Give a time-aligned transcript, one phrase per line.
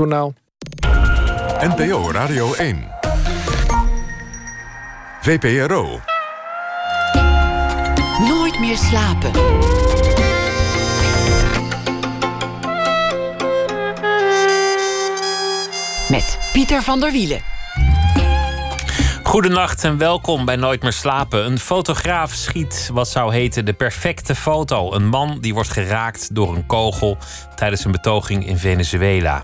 [0.00, 0.34] Journaal.
[1.60, 2.88] NPO Radio 1.
[5.20, 6.00] VPRO.
[8.28, 9.30] Nooit meer slapen.
[16.08, 17.40] Met Pieter van der Wielen.
[19.22, 21.46] Goedenacht en welkom bij Nooit meer slapen.
[21.46, 24.92] Een fotograaf schiet wat zou heten de perfecte foto.
[24.92, 27.16] Een man die wordt geraakt door een kogel
[27.54, 29.42] tijdens een betoging in Venezuela.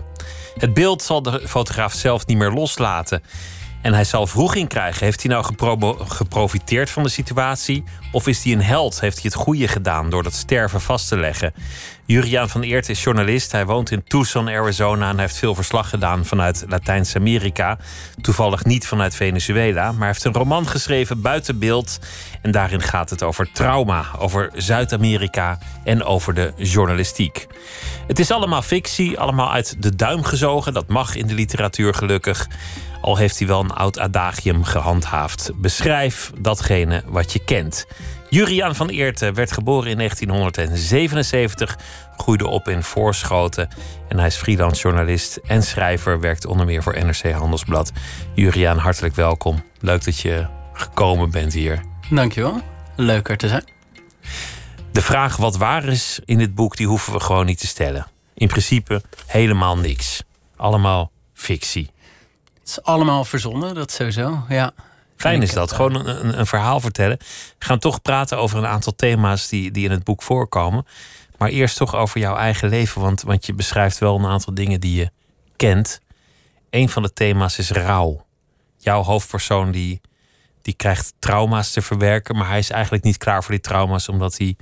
[0.57, 3.23] Het beeld zal de fotograaf zelf niet meer loslaten.
[3.81, 5.05] En hij zal vroeging krijgen.
[5.05, 5.45] Heeft hij nou
[6.07, 7.83] geprofiteerd van de situatie?
[8.11, 8.99] Of is hij een held?
[8.99, 11.53] Heeft hij het goede gedaan door dat sterven vast te leggen?
[12.05, 13.51] Juriaan van Eert is journalist.
[13.51, 15.09] Hij woont in Tucson, Arizona.
[15.09, 17.77] En heeft veel verslag gedaan vanuit Latijns-Amerika.
[18.21, 19.91] Toevallig niet vanuit Venezuela.
[19.91, 21.99] Maar heeft een roman geschreven buiten beeld.
[22.41, 27.47] En daarin gaat het over trauma, over Zuid-Amerika en over de journalistiek.
[28.07, 30.73] Het is allemaal fictie, allemaal uit de duim gezogen.
[30.73, 32.47] Dat mag in de literatuur gelukkig.
[33.01, 35.51] Al heeft hij wel een oud adagium gehandhaafd.
[35.55, 37.85] Beschrijf datgene wat je kent.
[38.29, 41.77] Juriaan van Eerten werd geboren in 1977,
[42.17, 43.67] groeide op in Voorschoten
[44.07, 47.91] en hij is freelance journalist en schrijver, werkt onder meer voor NRC Handelsblad.
[48.33, 49.63] Juriaan, hartelijk welkom.
[49.79, 51.81] Leuk dat je gekomen bent hier.
[52.09, 52.61] Dankjewel.
[52.95, 53.63] Leuk er te zijn.
[54.91, 58.07] De vraag wat waar is in dit boek, die hoeven we gewoon niet te stellen.
[58.33, 60.23] In principe helemaal niks.
[60.55, 61.89] Allemaal fictie.
[62.67, 64.71] Het is allemaal verzonnen, dat sowieso, ja.
[65.15, 67.17] Fijn is dat, gewoon een, een, verhaal vertellen.
[67.59, 70.85] We gaan toch praten over een aantal thema's die, die in het boek voorkomen.
[71.37, 74.79] Maar eerst toch over jouw eigen leven, want, want je beschrijft wel een aantal dingen
[74.79, 75.09] die je
[75.55, 76.01] kent.
[76.69, 78.25] Een van de thema's is rouw.
[78.77, 80.01] Jouw hoofdpersoon die,
[80.61, 84.37] die krijgt trauma's te verwerken, maar hij is eigenlijk niet klaar voor die trauma's omdat
[84.37, 84.55] hij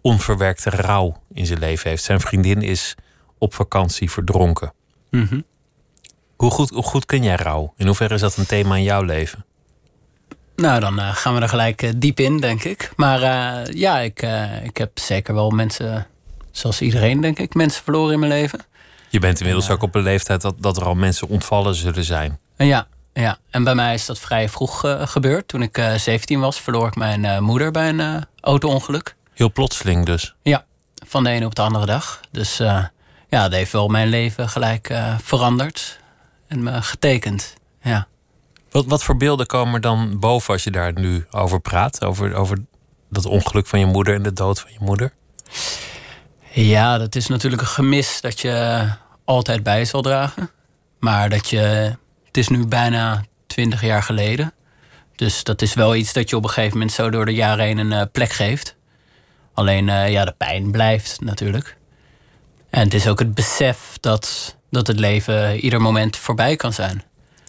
[0.00, 2.04] onverwerkte rouw in zijn leven heeft.
[2.04, 2.94] Zijn vriendin is
[3.38, 4.72] op vakantie verdronken.
[5.10, 5.40] Mhm.
[6.42, 7.74] Hoe, goed, hoe goed ken jij rouw?
[7.76, 9.44] In hoeverre is dat een thema in jouw leven?
[10.56, 12.92] Nou, dan uh, gaan we er gelijk uh, diep in, denk ik.
[12.96, 14.26] Maar uh, ja, ik,
[14.62, 16.06] ik heb zeker wel mensen,
[16.50, 18.60] zoals iedereen, denk ik, mensen verloren in mijn leven.
[19.08, 22.38] Je bent inmiddels ook op een leeftijd dat, dat er al mensen ontvallen zullen zijn.
[22.56, 25.48] Ja, ja, en bij mij is dat vrij vroeg gebeurd.
[25.48, 29.16] Toen ik 17 was, verloor ik mijn moeder bij een auto-ongeluk.
[29.34, 30.34] Heel plotseling dus?
[30.42, 30.64] Ja,
[31.06, 32.20] van de ene op de andere dag.
[32.30, 32.90] Dus ja,
[33.28, 36.00] dat heeft wel mijn leven gelijk veranderd
[36.52, 37.54] en me getekend.
[37.82, 38.06] Ja.
[38.70, 42.04] Wat, wat voor beelden komen er dan boven als je daar nu over praat?
[42.04, 42.58] Over, over
[43.10, 45.12] dat ongeluk van je moeder en de dood van je moeder?
[46.50, 48.86] Ja, dat is natuurlijk een gemis dat je
[49.24, 50.50] altijd bij zal dragen.
[50.98, 51.96] Maar dat je.
[52.24, 54.52] Het is nu bijna twintig jaar geleden.
[55.16, 57.64] Dus dat is wel iets dat je op een gegeven moment zo door de jaren
[57.64, 58.76] heen een eh, plek geeft.
[59.54, 61.76] Alleen uh, ja, de pijn blijft natuurlijk.
[62.70, 67.02] En het is ook het besef dat, dat het leven ieder moment voorbij kan zijn.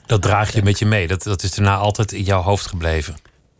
[0.05, 1.07] Dat draag je met je mee.
[1.07, 3.17] Dat, dat is daarna altijd in jouw hoofd gebleven.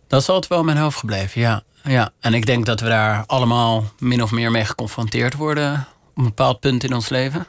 [0.07, 1.63] Dat is altijd wel in mijn hoofd gebleven, ja.
[1.83, 2.11] ja.
[2.19, 6.23] En ik denk dat we daar allemaal min of meer mee geconfronteerd worden op een
[6.23, 7.45] bepaald punt in ons leven.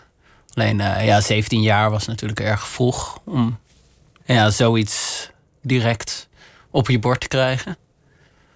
[0.54, 3.58] Alleen, uh, ja, 17 jaar was natuurlijk erg vroeg om
[4.24, 5.30] ja, zoiets
[5.62, 6.28] direct
[6.70, 7.76] op je bord te krijgen.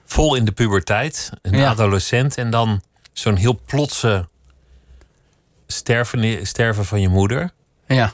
[0.06, 2.82] Vol in de puberteit, een adolescent en dan
[3.12, 4.28] zo'n heel plotse
[5.72, 7.50] sterven, sterven van je moeder.
[7.86, 8.12] Ja.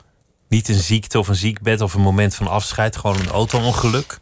[0.48, 4.18] Niet een ziekte of een ziekbed of een moment van afscheid, gewoon een auto-ongeluk.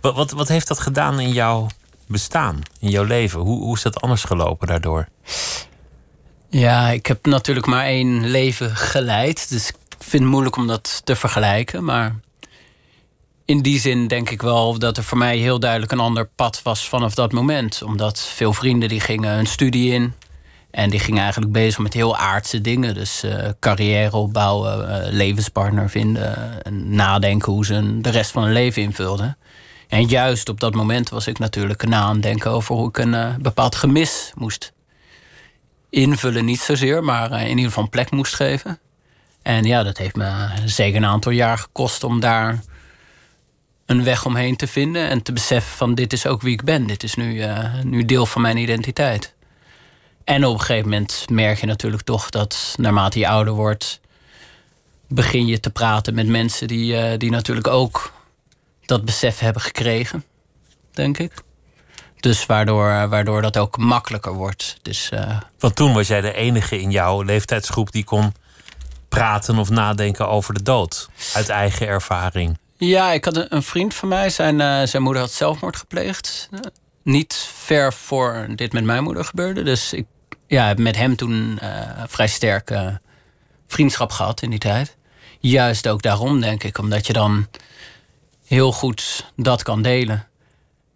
[0.00, 1.66] Wat, wat, wat heeft dat gedaan in jouw
[2.06, 3.40] bestaan, in jouw leven?
[3.40, 5.08] Hoe, hoe is dat anders gelopen daardoor?
[6.48, 9.48] Ja, ik heb natuurlijk maar één leven geleid.
[9.48, 11.84] Dus ik vind het moeilijk om dat te vergelijken.
[11.84, 12.14] Maar
[13.44, 16.62] in die zin denk ik wel dat er voor mij heel duidelijk een ander pad
[16.62, 17.82] was vanaf dat moment.
[17.82, 20.14] Omdat veel vrienden die gingen een studie in.
[20.74, 22.94] En die ging eigenlijk bezig met heel aardse dingen.
[22.94, 26.62] Dus uh, carrière opbouwen, uh, levenspartner vinden.
[26.64, 29.36] En nadenken hoe ze de rest van hun leven invulden.
[29.88, 33.36] En juist op dat moment was ik natuurlijk na aan denken over hoe ik een
[33.42, 34.72] bepaald gemis moest
[35.90, 36.44] invullen.
[36.44, 38.78] Niet zozeer, maar in ieder geval plek moest geven.
[39.42, 42.60] En ja, dat heeft me zeker een aantal jaar gekost om daar
[43.86, 45.08] een weg omheen te vinden.
[45.08, 46.86] En te beseffen van dit is ook wie ik ben.
[46.86, 47.44] Dit is nu,
[47.82, 49.34] nu deel van mijn identiteit.
[50.24, 54.00] En op een gegeven moment merk je natuurlijk toch dat naarmate je ouder wordt,
[55.08, 58.12] begin je te praten met mensen die, uh, die natuurlijk ook
[58.86, 60.24] dat besef hebben gekregen,
[60.90, 61.32] denk ik.
[62.20, 64.76] Dus waardoor, eh, waardoor dat ook makkelijker wordt.
[64.82, 65.40] Dus, uh...
[65.58, 68.34] Want toen was jij de enige in jouw leeftijdsgroep die kon
[69.08, 71.08] praten of nadenken over de dood.
[71.34, 72.58] Uit eigen ervaring.
[72.76, 74.30] Ja, ik had een, vriend van mij.
[74.30, 76.48] Zijn, zijn moeder had zelfmoord gepleegd.
[77.02, 79.62] niet ver voor dit met mijn moeder gebeurde.
[79.62, 80.06] Dus ik
[80.54, 83.00] ja, heb met hem toen uh, vrij sterke
[83.66, 84.96] vriendschap gehad in die tijd.
[85.40, 86.78] juist ook daarom, denk ik.
[86.78, 87.48] Omdat je dan
[88.46, 90.26] heel goed dat kan delen.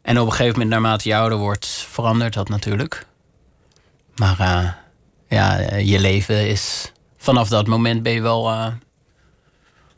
[0.03, 3.07] En op een gegeven moment, naarmate je ouder wordt, verandert dat natuurlijk.
[4.17, 4.71] Maar uh,
[5.29, 6.93] ja, je leven is.
[7.17, 8.73] Vanaf dat moment ben je wel.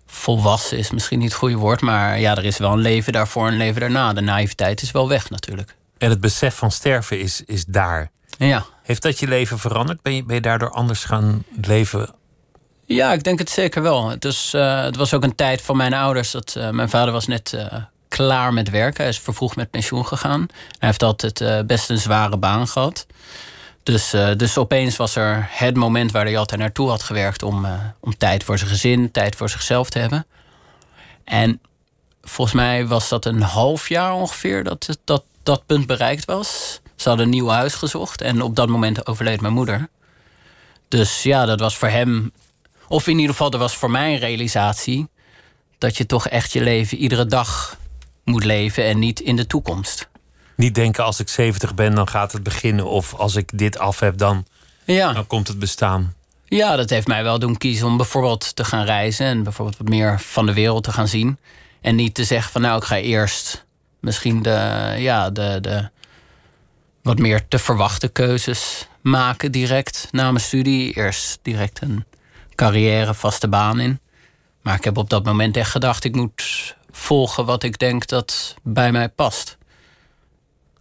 [0.07, 1.81] Volwassen is misschien niet het goede woord.
[1.81, 4.12] Maar ja, er is wel een leven daarvoor en een leven daarna.
[4.12, 5.77] De naïviteit is wel weg natuurlijk.
[5.99, 8.11] En het besef van sterven is, is daar.
[8.39, 8.67] Ja.
[8.91, 10.03] Heeft dat je leven veranderd?
[10.03, 12.15] Ben je, daardoor anders gaan leven?
[12.85, 14.09] Ja, ik denk het zeker wel.
[14.09, 16.31] Het, uh, het was ook een tijd van mijn ouders.
[16.31, 17.65] Dat, uh, mijn vader was net uh,
[18.09, 19.01] klaar met werken.
[19.01, 20.47] Hij is vervroegd met pensioen gegaan.
[20.79, 23.07] Hij heeft altijd best een zware baan gehad.
[23.83, 27.43] Dus, dus opeens was er het moment waar hij altijd naartoe had gewerkt...
[27.43, 27.67] om,
[28.01, 30.27] om tijd voor zijn gezin, tijd voor zichzelf te hebben.
[31.25, 31.61] En
[32.23, 36.81] volgens mij was dat een half jaar ongeveer dat dat, dat punt bereikt was.
[37.00, 39.88] Ze hadden een nieuw huis gezocht en op dat moment overleed mijn moeder.
[40.88, 42.32] Dus ja, dat was voor hem,
[42.88, 45.08] of in ieder geval, dat was voor mij een realisatie
[45.79, 47.76] dat je toch echt je leven iedere dag
[48.25, 50.08] moet leven en niet in de toekomst.
[50.56, 52.87] Niet denken als ik 70 ben, dan gaat het beginnen.
[52.87, 54.47] Of als ik dit af heb, dan,
[54.85, 55.12] ja.
[55.12, 56.14] dan komt het bestaan.
[56.44, 59.88] Ja, dat heeft mij wel doen kiezen om bijvoorbeeld te gaan reizen en bijvoorbeeld wat
[59.88, 61.38] meer van de wereld te gaan zien.
[61.81, 63.64] En niet te zeggen van nou, ik ga eerst
[64.00, 65.91] misschien de, ja, de, de,
[67.02, 70.93] wat meer te verwachten keuzes maken direct na mijn studie.
[70.93, 72.05] Eerst direct een
[72.55, 74.00] carrière, vaste baan in.
[74.62, 78.55] Maar ik heb op dat moment echt gedacht, ik moet volgen wat ik denk dat
[78.62, 79.58] bij mij past.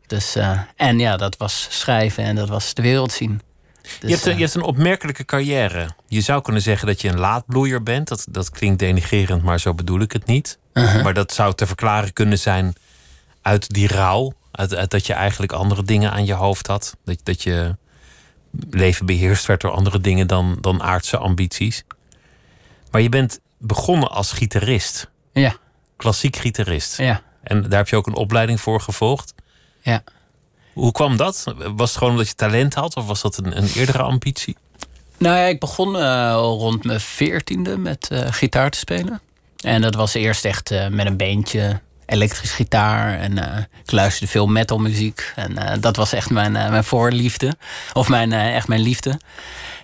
[0.07, 3.42] Dus, uh, en ja, dat was schrijven en dat was de wereld zien.
[3.81, 5.89] Dus, je, hebt een, je hebt een opmerkelijke carrière.
[6.07, 8.07] Je zou kunnen zeggen dat je een laadbloeier bent.
[8.07, 10.57] Dat, dat klinkt denigerend, maar zo bedoel ik het niet.
[10.74, 11.04] Uh -huh.
[11.04, 12.74] Maar dat zou te verklaren kunnen zijn
[13.42, 14.33] uit die rouw.
[14.51, 16.96] Uit, uit, dat je eigenlijk andere dingen aan je hoofd had.
[17.06, 17.75] Dat, dat je
[18.69, 21.84] leven beheerst werd door andere dingen dan, dan aardse ambities.
[22.92, 25.10] Maar je bent begonnen als gitarist.
[25.34, 25.56] Ja.
[25.96, 26.98] Klassiek gitarist.
[26.98, 27.22] Ja.
[27.44, 29.34] En daar heb je ook een opleiding voor gevolgd.
[29.81, 30.04] Ja.
[30.74, 31.44] Hoe kwam dat?
[31.75, 34.57] Was het gewoon omdat je talent had of was dat een, een eerdere ambitie?
[35.18, 39.22] Nou ja, ik begon uh, rond mijn veertiende met uh, gitaar te spelen.
[39.63, 43.20] En dat was eerst echt uh, met een beentje, elektrisch gitaar.
[43.20, 45.34] En uh, ik luisterde veel metalmuziek.
[45.36, 47.58] En uh, dat was echt mijn, uh, mijn voorliefde.
[47.94, 49.20] Of mijn, echt mijn liefde.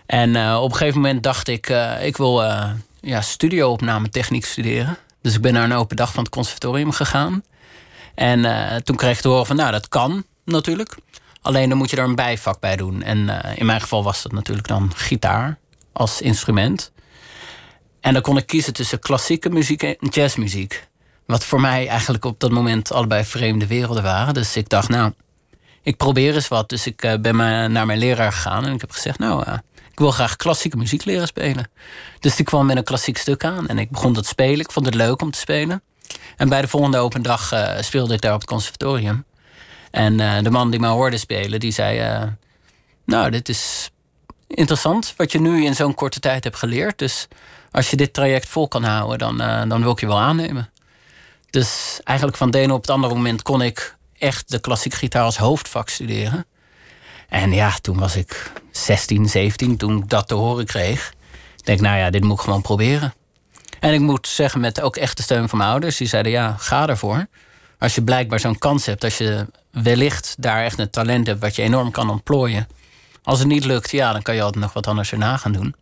[0.05, 1.67] En op een gegeven moment dacht ik,
[2.01, 2.43] ik wil
[3.01, 4.97] ja, studioopname techniek studeren.
[5.21, 7.43] Dus ik ben naar een open dag van het conservatorium gegaan.
[8.15, 8.41] En
[8.83, 10.95] toen kreeg ik te horen van, nou dat kan natuurlijk.
[11.41, 13.03] Alleen dan moet je er een bijvak bij doen.
[13.03, 15.57] En in mijn geval was dat natuurlijk dan gitaar
[15.93, 16.91] als instrument.
[18.01, 20.87] En dan kon ik kiezen tussen klassieke muziek en jazzmuziek.
[21.25, 24.33] Wat voor mij eigenlijk op dat moment allebei vreemde werelden waren.
[24.33, 25.13] Dus ik dacht, nou,
[25.81, 26.69] ik probeer eens wat.
[26.69, 27.35] Dus ik uh, ben
[27.71, 29.53] naar mijn leraar gegaan en ik heb gezegd, nou, uh,
[29.91, 31.69] ik wil graag klassieke muziek leren spelen.
[32.19, 34.59] Dus die kwam met een klassiek stuk aan en ik begon te spelen.
[34.59, 35.81] Ik vond het leuk om te spelen.
[36.37, 39.25] En bij de volgende open dag uh, speelde ik daar op het conservatorium.
[39.91, 42.19] En de man die mij hoorde spelen, die zei,
[43.05, 43.89] nou, dit is
[44.47, 46.97] interessant wat je nu in zo'n korte tijd hebt geleerd.
[46.97, 47.27] Dus
[47.71, 49.37] als je dit traject vol kan houden, dan,
[49.69, 50.69] dan wil ik je wel aannemen.
[51.55, 55.23] Dus eigenlijk van de ene op het andere moment kon ik echt de klassieke gitaar
[55.23, 56.45] als hoofdvak studeren.
[57.29, 61.13] En ja, toen was ik 16, 17 toen ik dat te horen kreeg.
[61.57, 63.13] Ik denk, nou ja, dit moet ik gewoon proberen.
[63.79, 65.97] En ik moet zeggen, met ook echt de steun van mijn ouders.
[65.97, 67.27] Die zeiden, ja, ga ervoor.
[67.79, 71.41] Als je blijkbaar zo'n kans hebt, als je wellicht daar echt een talent hebt...
[71.41, 72.67] wat je enorm kan ontplooien.
[73.23, 75.75] Als het niet lukt, ja, dan kan je altijd nog wat anders erna gaan doen.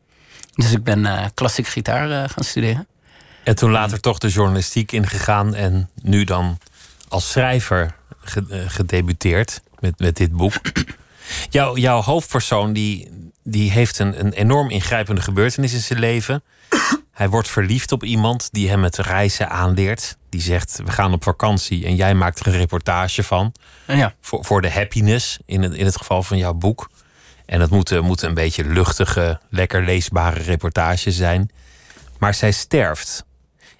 [0.55, 2.87] Dus ik ben uh, klassiek gitaar uh, gaan studeren.
[3.43, 6.57] En toen later toch de journalistiek ingegaan en nu dan
[7.07, 7.95] als schrijver
[8.67, 10.53] gedebuteerd met, met dit boek.
[11.49, 13.09] Jouw, jouw hoofdpersoon die,
[13.43, 16.43] die heeft een, een enorm ingrijpende gebeurtenis in zijn leven.
[17.11, 20.17] Hij wordt verliefd op iemand die hem het reizen aanleert.
[20.29, 23.53] Die zegt, we gaan op vakantie en jij maakt er een reportage van.
[23.87, 24.15] Ja.
[24.21, 26.89] Voor, voor de happiness, in het, in het geval van jouw boek.
[27.45, 31.51] En dat moeten moet een beetje luchtige, lekker leesbare reportage zijn.
[32.17, 33.25] Maar zij sterft.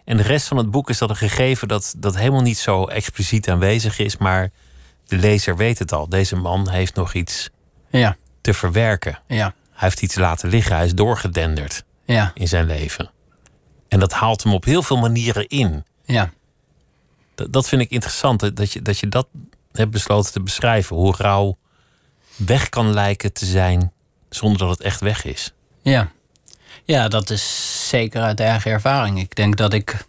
[0.06, 2.86] En de rest van het boek is dat een gegeven dat, dat helemaal niet zo
[2.86, 4.52] expliciet aanwezig is, maar
[5.06, 6.10] de lezer weet het al.
[6.10, 7.50] Deze man heeft nog iets
[7.90, 8.16] ja.
[8.42, 9.20] te verwerken.
[9.28, 9.54] Ja.
[9.72, 12.32] Hij heeft iets laten liggen, hij is doorgedenderd ja.
[12.34, 13.12] in zijn leven.
[13.88, 15.86] En dat haalt hem op heel veel manieren in.
[16.06, 16.32] Ja.
[17.36, 19.28] Dat, dat vind ik interessant, dat je, dat je dat
[19.72, 20.96] hebt besloten te beschrijven.
[20.96, 21.58] Hoe rouw
[22.36, 23.92] weg kan lijken te zijn
[24.30, 25.54] zonder dat het echt weg is.
[25.82, 26.12] Ja.
[26.86, 29.20] Ja, dat is zeker uit eigen ervaring.
[29.20, 30.04] Ik denk dat ik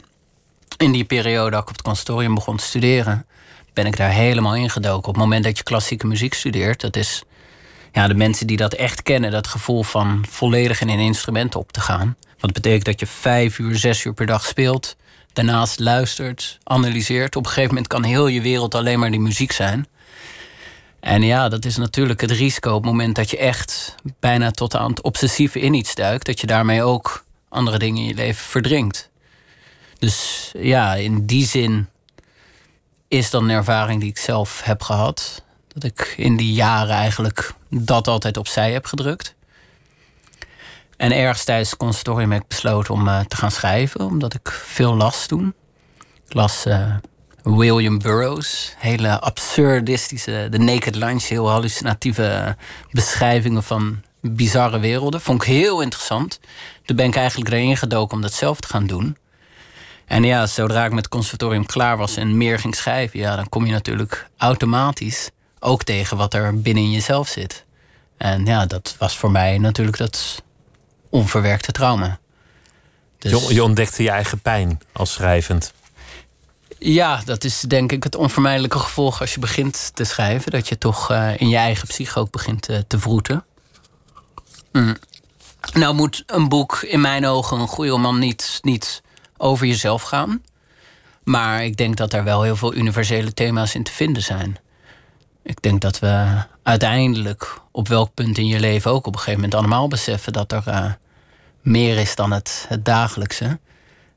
[0.77, 3.27] in die periode dat ik op het conservatorium begon te studeren,
[3.73, 5.09] ben ik daar helemaal ingedoken.
[5.09, 7.23] Op het moment dat je klassieke muziek studeert, dat is
[7.93, 11.73] ja, de mensen die dat echt kennen, dat gevoel van volledig in een instrument op
[11.73, 12.17] te gaan.
[12.39, 14.97] Wat betekent dat je vijf uur, zes uur per dag speelt.
[15.33, 17.37] Daarnaast luistert, analyseert.
[17.37, 19.87] Op een gegeven moment kan heel je wereld alleen maar die muziek zijn.
[21.05, 24.77] En ja, dat is natuurlijk het risico op het moment dat je echt bijna tot
[24.77, 26.27] aan het obsessieve in iets duikt.
[26.27, 29.11] Dat je daarmee ook andere dingen in je leven verdrinkt.
[29.99, 31.89] Dus ja, in die zin
[33.09, 35.43] is dat een ervaring die ik zelf heb gehad.
[35.69, 39.35] Dat ik in die jaren eigenlijk dat altijd opzij heb gedrukt.
[40.97, 44.51] En ergens tijdens het conservatorium heb ik besloten om uh, te gaan schrijven, omdat ik
[44.51, 45.55] veel las toen.
[46.27, 46.95] Ik las uh,
[47.45, 52.57] William Burroughs, hele absurdistische, de Naked Lunch, heel hallucinatieve
[52.91, 55.21] beschrijvingen van bizarre werelden.
[55.21, 56.41] Vond ik heel interessant.
[56.85, 59.17] Toen ben ik eigenlijk erin gedoken om dat zelf te gaan doen.
[60.07, 63.49] En ja, zodra ik met het conservatorium klaar was en meer ging schrijven, ja, dan
[63.49, 67.65] kom je natuurlijk automatisch ook tegen wat er binnen jezelf zit.
[68.17, 70.43] En ja, dat was voor mij natuurlijk dat
[71.09, 72.19] onverwerkte trauma.
[73.19, 73.49] Dus...
[73.49, 75.73] Je, ontdekte je eigen pijn als schrijvend.
[76.79, 80.51] Ja, dat is denk ik het onvermijdelijke gevolg als je begint te schrijven.
[80.51, 83.45] Dat je toch uh, in je eigen psyche ook begint uh, te vroeten.
[84.73, 84.97] Mm.
[85.73, 89.03] Nou moet een boek in mijn ogen, een goede roman, niet, niet
[89.37, 90.43] over jezelf gaan.
[91.25, 94.57] Maar ik denk dat er wel heel veel universele thema's in te vinden zijn.
[95.43, 99.41] Ik denk dat we uiteindelijk op welk punt in je leven ook op een gegeven
[99.41, 100.93] moment allemaal beseffen dat er uh,
[101.61, 103.59] meer is dan het, het dagelijkse.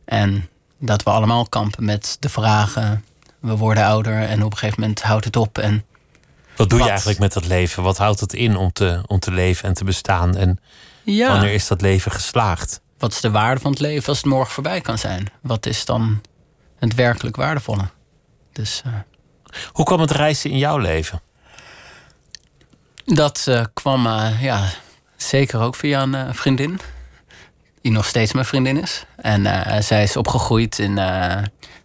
[0.05, 0.49] En
[0.79, 3.05] dat we allemaal kampen met de vragen.
[3.39, 5.57] We worden ouder en op een gegeven moment houdt het op.
[5.57, 5.85] En
[6.55, 7.83] wat doe je eigenlijk met dat leven?
[7.83, 10.37] Wat houdt het in om te, om te leven en te bestaan?
[10.37, 10.59] En
[11.03, 11.31] ja.
[11.31, 12.81] wanneer is dat leven geslaagd?
[12.97, 15.31] Wat is de waarde van het leven als het morgen voorbij kan zijn?
[15.41, 16.21] Wat is dan
[16.79, 17.89] het werkelijk waardevolle?
[18.51, 18.93] Dus, uh...
[19.71, 21.21] Hoe kwam het reizen in jouw leven?
[23.05, 24.69] Dat uh, kwam uh, ja,
[25.15, 26.79] zeker ook via een vriendin
[27.81, 29.05] die nog steeds mijn vriendin is.
[29.17, 30.91] En uh, zij is opgegroeid in.
[30.91, 31.35] Uh,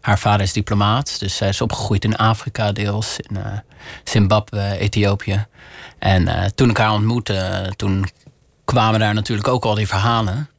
[0.00, 3.46] haar vader is diplomaat, dus zij is opgegroeid in Afrika, deels in uh,
[4.04, 5.46] Zimbabwe, Ethiopië.
[5.98, 8.08] En toen ik haar ontmoette, toen
[8.64, 10.50] kwamen daar natuurlijk ook al die verhalen.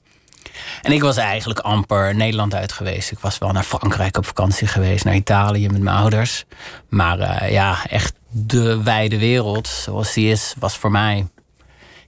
[0.82, 3.12] En ik was eigenlijk amper Nederland uit geweest.
[3.12, 6.46] Ik was wel naar Frankrijk op vakantie geweest, naar Italië met mijn ouders.
[6.90, 11.28] Maar ja, echt de wijde wereld zoals die is, was voor mij.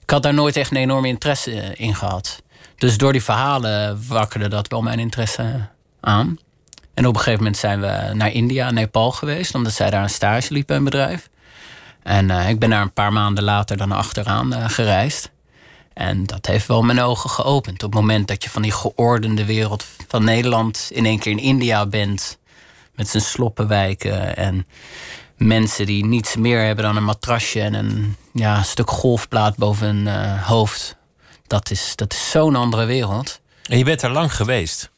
[0.02, 2.42] Ik had daar nooit echt een enorme interesse in gehad.
[2.76, 5.68] Dus door die verhalen wakkerde dat wel mijn interesse
[6.00, 6.38] aan.
[6.94, 10.10] En op een gegeven moment zijn we naar India, Nepal geweest, omdat zij daar een
[10.10, 11.28] stage liep bij een bedrijf.
[12.02, 15.30] En uh, ik ben daar een paar maanden later dan achteraan uh, gereisd.
[15.92, 17.82] En dat heeft wel mijn ogen geopend.
[17.82, 21.38] Op het moment dat je van die geordende wereld van Nederland in één keer in
[21.38, 22.38] India bent,
[22.94, 24.66] met zijn sloppenwijken en
[25.36, 30.06] mensen die niets meer hebben dan een matrasje en een ja, stuk golfplaat boven hun
[30.06, 30.96] uh, hoofd
[31.46, 33.40] dat is, dat is zo'n andere wereld.
[33.62, 34.90] En je bent er lang geweest?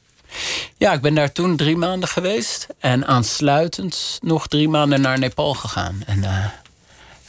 [0.77, 2.67] Ja, ik ben daar toen drie maanden geweest.
[2.79, 6.03] En aansluitend nog drie maanden naar Nepal gegaan.
[6.07, 6.45] En uh,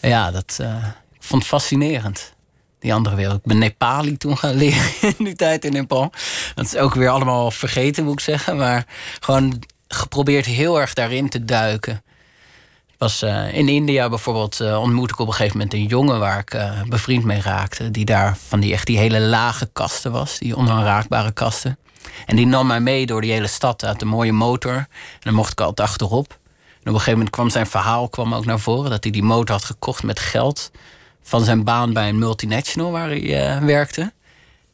[0.01, 2.33] ja, dat uh, ik vond het fascinerend.
[2.79, 3.37] Die andere wereld.
[3.37, 6.11] Ik ben Nepali toen gaan leren in die tijd in Nepal.
[6.55, 8.57] Dat is ook weer allemaal vergeten, moet ik zeggen.
[8.57, 8.85] Maar
[9.19, 12.03] gewoon geprobeerd heel erg daarin te duiken
[12.99, 16.39] was uh, in India bijvoorbeeld uh, ontmoette ik op een gegeven moment een jongen waar
[16.39, 17.91] ik uh, bevriend mee raakte.
[17.91, 21.77] Die daar van die echt die hele lage kasten was, die onaanraakbare kasten.
[22.25, 24.73] En die nam mij mee door die hele stad uit een mooie motor.
[24.73, 24.87] En
[25.19, 26.31] dan mocht ik altijd achterop.
[26.31, 29.23] En op een gegeven moment kwam zijn verhaal kwam ook naar voren dat hij die
[29.23, 30.71] motor had gekocht met geld
[31.21, 34.13] van zijn baan bij een multinational waar hij werkte.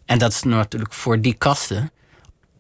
[0.06, 1.92] En dat is natuurlijk voor die kasten.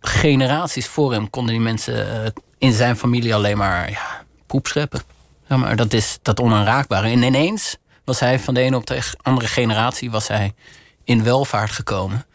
[0.02, 5.15] Generaties voor hem konden die mensen in zijn familie alleen maar ja, poep scheppen.
[5.48, 7.08] Ja, maar dat is dat onaanraakbare.
[7.08, 10.54] En ineens was hij van de ene op de andere generatie was hij
[11.04, 12.26] in welvaart gekomen.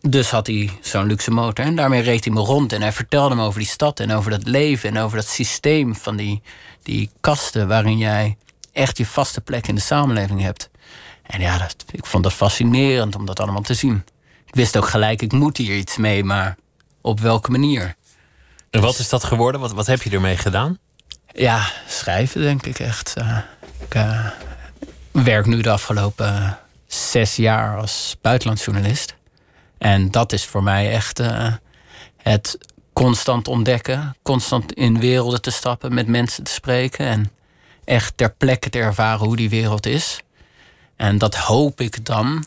[0.00, 1.64] Dus had hij zo'n luxe motor.
[1.64, 2.72] En daarmee reed hij me rond.
[2.72, 4.88] En hij vertelde me over die stad en over dat leven.
[4.88, 6.42] En over dat systeem van die,
[6.82, 8.36] die kasten waarin jij
[8.72, 10.70] echt je vaste plek in de samenleving hebt.
[11.22, 14.04] En ja, dat, ik vond dat fascinerend om dat allemaal te zien.
[14.46, 16.56] Ik wist ook gelijk, ik moet hier iets mee, maar
[17.00, 17.94] op welke manier?
[18.70, 19.60] En wat is dat geworden?
[19.60, 20.78] Wat, wat heb je ermee gedaan?
[21.36, 23.14] Ja, schrijven denk ik echt.
[23.18, 23.38] Uh,
[23.80, 24.26] ik uh,
[25.10, 29.14] werk nu de afgelopen zes jaar als buitenlandsjournalist.
[29.78, 31.20] En dat is voor mij echt
[32.16, 32.58] het
[32.92, 34.16] constant ontdekken.
[34.22, 37.06] Constant in werelden te stappen, met mensen te spreken.
[37.06, 37.30] En
[37.84, 40.20] echt ter plekke te ervaren hoe die wereld is.
[40.96, 42.46] En dat hoop ik dan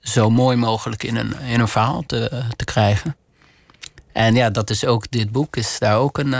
[0.00, 3.16] zo mooi mogelijk in een, in een verhaal te, te krijgen.
[4.12, 6.34] En ja, dat is ook, dit boek is daar ook een,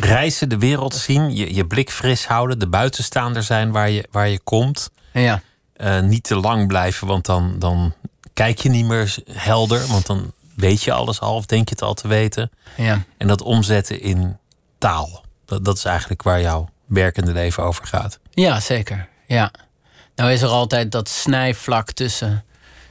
[0.00, 4.28] reizen, de wereld zien, je, je blik fris houden, de buitenstaander zijn waar je, waar
[4.28, 4.90] je komt.
[5.12, 5.42] Ja.
[5.76, 7.94] Uh, niet te lang blijven, want dan, dan
[8.32, 11.84] kijk je niet meer helder, want dan weet je alles al of denk je het
[11.84, 12.50] al te weten.
[12.76, 13.02] Ja.
[13.16, 14.36] En dat omzetten in
[14.78, 15.24] taal.
[15.44, 18.18] Dat, dat is eigenlijk waar jouw werkende leven over gaat.
[18.30, 19.08] Ja, zeker.
[19.26, 19.50] Ja.
[20.14, 22.44] Nou is er altijd dat snijvlak tussen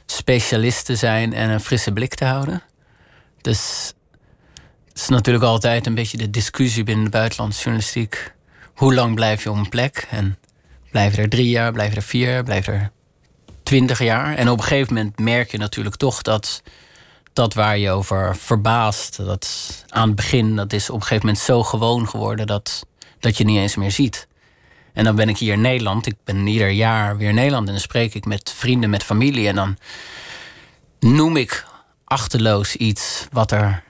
[0.06, 2.62] specialisten zijn en een frisse blik te houden.
[3.40, 3.92] Dus
[4.94, 8.32] het is natuurlijk altijd een beetje de discussie binnen de buitenlandse journalistiek.
[8.74, 10.06] Hoe lang blijf je op een plek?
[10.10, 10.38] En
[10.90, 12.90] blijf je er drie jaar, blijf je er vier, blijf je er
[13.62, 14.36] twintig jaar?
[14.36, 16.62] En op een gegeven moment merk je natuurlijk toch dat
[17.32, 21.44] dat waar je over verbaast, dat aan het begin, dat is op een gegeven moment
[21.44, 22.86] zo gewoon geworden dat,
[23.20, 24.28] dat je niet eens meer ziet.
[24.92, 26.06] En dan ben ik hier in Nederland.
[26.06, 27.66] Ik ben ieder jaar weer in Nederland.
[27.66, 29.48] En dan spreek ik met vrienden, met familie.
[29.48, 29.76] En dan
[31.00, 31.66] noem ik
[32.04, 33.83] achterloos iets wat er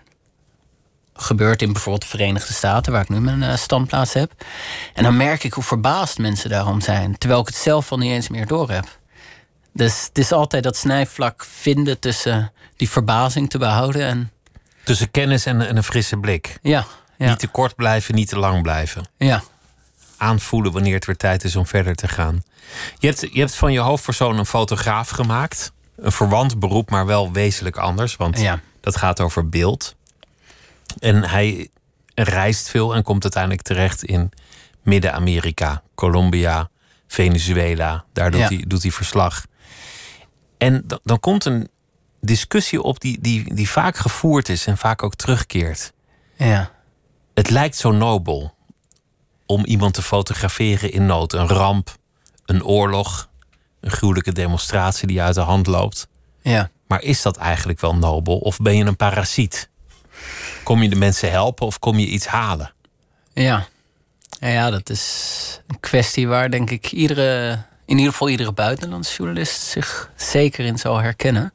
[1.15, 4.33] gebeurt in bijvoorbeeld de Verenigde Staten, waar ik nu mijn uh, standplaats heb.
[4.95, 8.11] En dan merk ik hoe verbaasd mensen daarom zijn, terwijl ik het zelf al niet
[8.13, 8.99] eens meer door heb.
[9.73, 14.31] Dus het is altijd dat snijvlak vinden tussen die verbazing te behouden en.
[14.85, 16.59] Tussen kennis en, en een frisse blik.
[16.63, 16.85] Ja,
[17.19, 17.29] ja.
[17.29, 19.05] Niet te kort blijven, niet te lang blijven.
[19.19, 19.43] Ja.
[20.17, 22.43] Aanvoelen wanneer het weer tijd is om verder te gaan.
[22.99, 25.73] Je hebt, je hebt van je hoofdpersoon een fotograaf gemaakt.
[25.97, 28.17] Een verwant beroep, maar wel wezenlijk anders.
[28.17, 28.61] Want Ja.
[28.81, 29.95] dat gaat over beeld.
[30.99, 31.69] En hij
[32.15, 34.31] reist veel en komt uiteindelijk terecht in
[34.83, 36.71] Midden-Amerika, Colombia,
[37.07, 38.05] Venezuela.
[38.13, 38.47] Daar doet, Ja.
[38.47, 39.45] hij, doet hij verslag.
[40.59, 41.69] En dan, dan komt een
[42.21, 45.93] discussie op die, die, die vaak gevoerd is en vaak ook terugkeert.
[46.37, 46.71] Ja.
[47.35, 48.55] Het lijkt zo nobel
[49.47, 51.33] om iemand te fotograferen in nood.
[51.33, 51.97] Een ramp,
[52.45, 53.29] een oorlog,
[53.81, 56.09] een gruwelijke demonstratie die uit de hand loopt.
[56.43, 56.71] Ja.
[56.87, 59.71] Maar is dat eigenlijk wel nobel of ben je een parasiet?
[60.65, 62.73] Kom je de mensen helpen of kom je iets halen?
[63.33, 63.67] Ja.
[64.29, 67.51] Ja, dat is een kwestie waar denk ik iedere,
[67.87, 71.53] in ieder geval iedere buitenlandse journalist zich zeker in zal herkennen.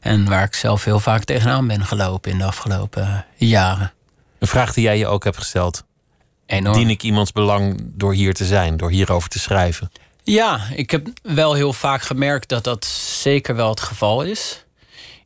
[0.00, 3.92] En waar ik zelf heel vaak tegenaan ben gelopen in de afgelopen jaren.
[4.38, 5.84] Een vraag die jij je ook hebt gesteld.
[6.46, 6.76] Enorm.
[6.76, 9.90] Dien ik iemands belang door hier te zijn, door hierover te schrijven?
[10.22, 14.64] Ja, ik heb wel heel vaak gemerkt dat dat zeker wel het geval is.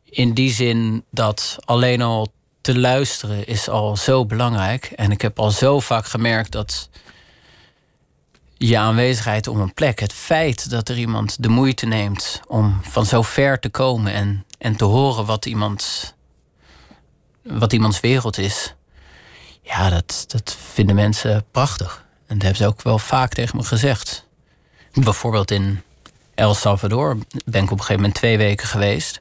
[0.04, 4.84] In die zin dat alleen al te luisteren is al zo belangrijk.
[4.84, 6.88] En ik heb al zo vaak gemerkt dat
[8.56, 13.06] je aanwezigheid op een plek, het feit dat er iemand de moeite neemt om van
[13.06, 16.14] zo ver te komen en, en te horen wat, iemand,
[17.42, 18.74] wat iemands wereld is,
[19.62, 22.04] ja, dat, dat vinden mensen prachtig.
[22.26, 24.26] En dat hebben ze ook wel vaak tegen me gezegd.
[24.92, 25.82] Bijvoorbeeld in
[26.34, 29.20] El Salvador ben ik op een gegeven moment twee weken geweest.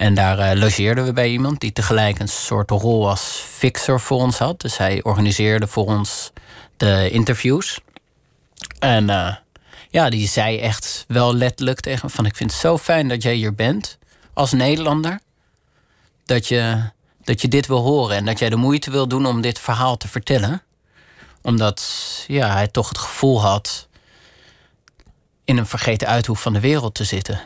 [0.00, 4.18] En daar eh, logeerden we bij iemand die tegelijk een soort rol als fixer voor
[4.18, 4.60] ons had.
[4.60, 6.32] Dus hij organiseerde voor ons
[6.76, 7.80] de interviews.
[8.78, 9.34] En eh,
[9.90, 12.26] ja, die zei echt wel letterlijk tegen me van...
[12.26, 13.98] ik vind het zo fijn dat jij hier bent
[14.34, 15.20] als Nederlander.
[16.24, 16.90] Dat je,
[17.24, 19.96] dat je dit wil horen en dat jij de moeite wil doen om dit verhaal
[19.96, 20.62] te vertellen.
[21.42, 21.84] Omdat
[22.26, 23.88] ja, hij toch het gevoel had
[25.44, 27.40] in een vergeten uithoek van de wereld te zitten.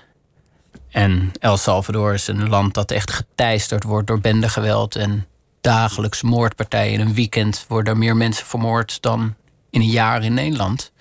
[0.95, 5.27] En El Salvador is een land dat echt geteisterd wordt door bendegeweld en
[5.61, 6.93] dagelijks moordpartijen.
[6.93, 9.35] In een weekend worden er meer mensen vermoord dan
[9.71, 10.93] in een jaar in Nederland.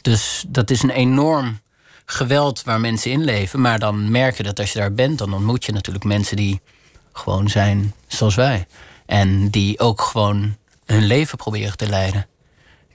[0.00, 1.60] Dus dat is een enorm
[2.04, 3.60] geweld waar mensen in leven.
[3.60, 6.60] Maar dan merk je dat als je daar bent, dan ontmoet je natuurlijk mensen die
[7.12, 8.66] gewoon zijn zoals wij.
[9.06, 12.26] En die ook gewoon hun leven proberen te leiden.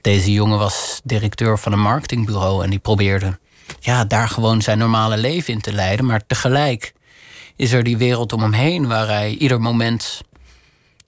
[0.00, 3.38] Deze jongen was directeur van een marketingbureau en die probeerde
[3.80, 6.06] ja, daar gewoon zijn normale leven in te leiden.
[6.06, 6.92] Maar tegelijk
[7.56, 10.20] is er die wereld om hem heen waar hij ieder moment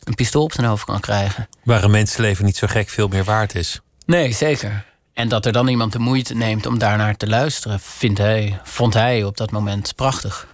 [0.04, 1.48] een pistool op zijn hoofd kan krijgen.
[1.64, 3.80] Waar een mensenleven niet zo gek veel meer waard is.
[4.06, 4.84] Nee, zeker.
[5.12, 8.94] En dat er dan iemand de moeite neemt om daarnaar te luisteren, vindt hij, vond
[8.94, 10.46] hij op dat moment prachtig.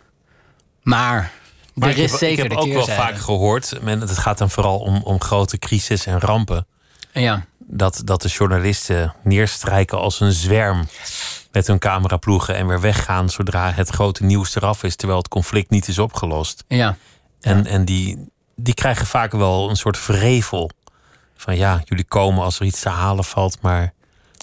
[0.82, 1.32] Maar,
[1.74, 4.38] Maar er ik is heb, zeker ik heb ook wel vaak gehoord, men, het gaat
[4.38, 6.66] dan vooral om, om grote crisis en rampen.
[7.12, 10.86] Ja, Dat, dat de journalisten neerstrijken als een zwerm
[11.54, 15.70] met hun cameraploegen en weer weggaan zodra het grote nieuws eraf is, terwijl het conflict
[15.70, 16.64] niet is opgelost.
[16.68, 16.96] ja,
[17.40, 20.70] En, en die, die krijgen vaak wel een soort vrevel.
[21.36, 23.92] Van ja, jullie komen als er iets te halen valt, maar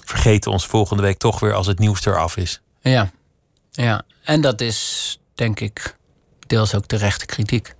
[0.04, 2.60] vergeten ons volgende week toch weer als het nieuws eraf is.
[2.80, 3.10] ja,
[3.70, 4.02] ja.
[4.24, 5.96] En dat is, denk ik,
[6.46, 7.74] deels ook terechte kritiek.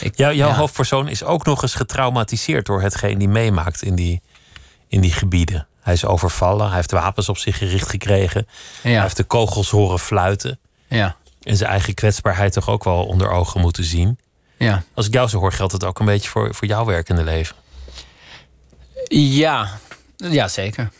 [0.00, 0.54] Ik, jouw ja.
[0.54, 4.22] hoofdpersoon is ook nog eens getraumatiseerd door hetgeen die meemaakt in die,
[4.88, 5.68] in die gebieden.
[5.80, 8.46] Hij is overvallen, hij heeft wapens op zich gericht gekregen.
[8.82, 10.58] Hij heeft de kogels horen fluiten.
[10.88, 14.18] ja, En zijn eigen kwetsbaarheid toch ook wel onder ogen moeten zien.
[14.56, 14.82] ja.
[14.94, 17.56] Als ik jou zo hoor, geldt het ook een beetje voor, voor jouw werkende leven.
[19.08, 19.78] Ja,
[20.16, 20.90] ja zeker.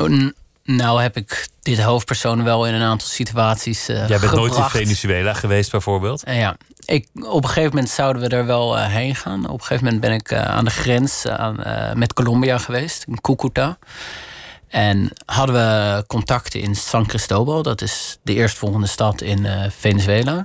[0.00, 3.88] N- Nou heb ik dit hoofdpersoon wel in een aantal situaties.
[3.88, 6.22] Uh, Jij bent nooit in Venezuela geweest, bijvoorbeeld?
[6.26, 6.56] ja,
[6.88, 9.48] ik, op een gegeven moment zouden we er wel heen gaan.
[9.48, 11.56] Op een gegeven moment ben ik aan de grens aan,
[11.98, 13.78] met Colombia geweest, in Cucuta.
[14.68, 20.44] En hadden we contacten in San Cristobal, dat is de eerstvolgende stad in Venezuela.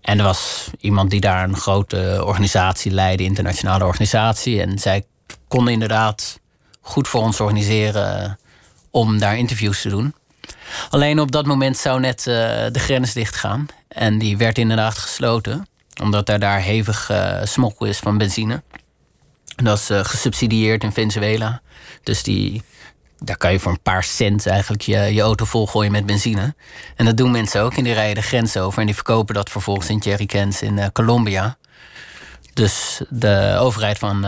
[0.00, 4.60] En er was iemand die daar een grote organisatie leidde, internationale organisatie.
[4.60, 5.04] En zij
[5.48, 6.40] konden inderdaad
[6.80, 8.38] goed voor ons organiseren
[8.90, 10.14] om daar interviews te doen.
[10.90, 12.34] Alleen op dat moment zou net uh,
[12.70, 13.66] de grens dichtgaan.
[13.88, 15.68] En die werd inderdaad gesloten,
[16.02, 18.62] omdat er daar hevig uh, smokkel is van benzine.
[19.56, 21.60] En dat is uh, gesubsidieerd in Venezuela.
[22.02, 22.62] Dus die
[23.18, 26.54] daar kan je voor een paar cent eigenlijk je, je auto volgooien met benzine.
[26.96, 27.76] En dat doen mensen ook.
[27.76, 30.86] En die rijden de grens over en die verkopen dat vervolgens in jerrycans in uh,
[30.92, 31.56] Colombia.
[32.52, 34.26] Dus de overheid van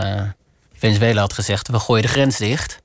[0.76, 2.84] Venezuela had gezegd: we gooien de grens dicht.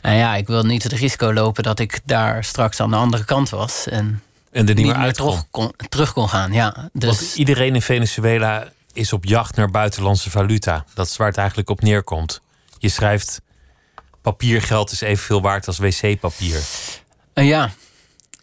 [0.00, 3.24] En ja, ik wil niet het risico lopen dat ik daar straks aan de andere
[3.24, 3.88] kant was.
[3.88, 6.52] En, en er niet, meer, uit terug kon, terug kon gaan.
[6.52, 7.18] Ja, dus...
[7.18, 10.84] Want iedereen in Venezuela is op jacht naar buitenlandse valuta.
[10.94, 12.40] Dat is waar het eigenlijk op neerkomt.
[12.78, 13.40] Je schrijft
[14.22, 16.60] papiergeld is evenveel waard als wc-papier.
[17.34, 17.70] Uh, ja,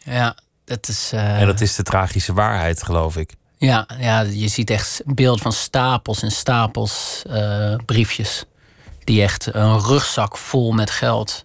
[0.04, 1.12] ja, dat is.
[1.14, 1.42] Uh...
[1.42, 3.34] En dat is de tragische waarheid, geloof ik.
[3.58, 8.46] Ja, ja je ziet echt beeld van stapels en stapels uh, briefjes.
[9.04, 11.45] Die echt een rugzak vol met geld,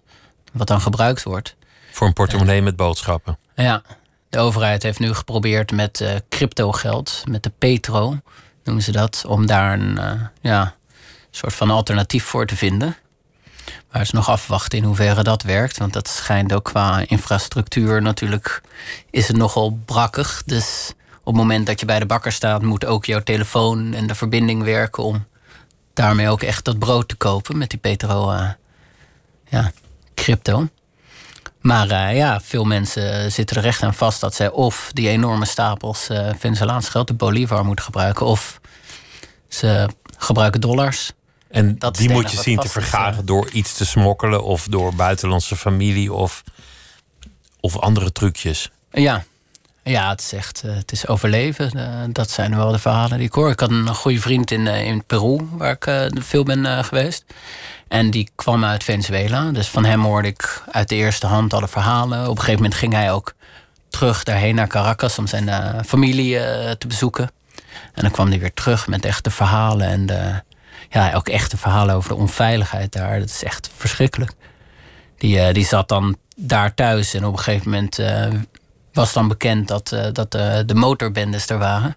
[0.51, 1.55] wat dan gebruikt wordt.
[1.91, 3.37] Voor een portemonnee met boodschappen.
[3.55, 3.81] Ja,
[4.29, 8.17] de overheid heeft nu geprobeerd met crypto geld, met de Petro,
[8.63, 9.99] noemen ze dat, om daar een
[10.41, 10.75] ja,
[11.31, 12.95] soort van alternatief voor te vinden.
[13.65, 15.77] Maar het is nog afwachten in hoeverre dat werkt.
[15.77, 18.61] Want dat schijnt ook qua infrastructuur natuurlijk...
[19.09, 20.43] is het nogal brakkig.
[20.45, 22.61] Dus op het moment dat je bij de bakker staat...
[22.61, 25.03] moet ook jouw telefoon en de verbinding werken...
[25.03, 25.25] om
[25.93, 28.31] daarmee ook echt dat brood te kopen met die petro...
[28.31, 28.49] Uh,
[29.49, 29.71] ja,
[30.23, 30.67] crypto.
[31.61, 34.21] Maar uh, ja, veel mensen zitten er echt aan vast...
[34.21, 38.25] dat zij of die enorme stapels uh, Venezolaans geld, de bolivar, moeten gebruiken...
[38.25, 38.59] of
[39.49, 41.11] ze gebruiken dollars...
[41.49, 45.55] En dat die moet je zien te vergaren door iets te smokkelen of door buitenlandse
[45.55, 46.43] familie of,
[47.59, 48.71] of andere trucjes.
[48.91, 49.23] Ja.
[49.83, 51.71] Ja, het is echt eh, het is overleven.
[51.71, 53.49] Eh, dat zijn wel de verhalen die ik hoor.
[53.49, 57.25] Ik had een goede vriend in, eh, in Peru, waar ik veel ben geweest.
[57.87, 59.51] En die kwam uit Venezuela.
[59.51, 62.21] Dus van hem hoorde ik uit de eerste hand alle verhalen.
[62.21, 63.33] Op een gegeven moment ging hij ook
[63.89, 66.39] terug daarheen naar Caracas om zijn familie
[66.77, 67.31] te bezoeken.
[67.93, 70.41] En dan kwam hij weer terug met echte verhalen en de,
[70.89, 73.19] ja, ook echte verhalen over de onveiligheid daar.
[73.19, 74.31] Dat is echt verschrikkelijk.
[75.17, 77.99] Die, die zat dan daar thuis en op een gegeven moment
[78.93, 81.95] was dan bekend dat, uh, dat de motorbendes er waren.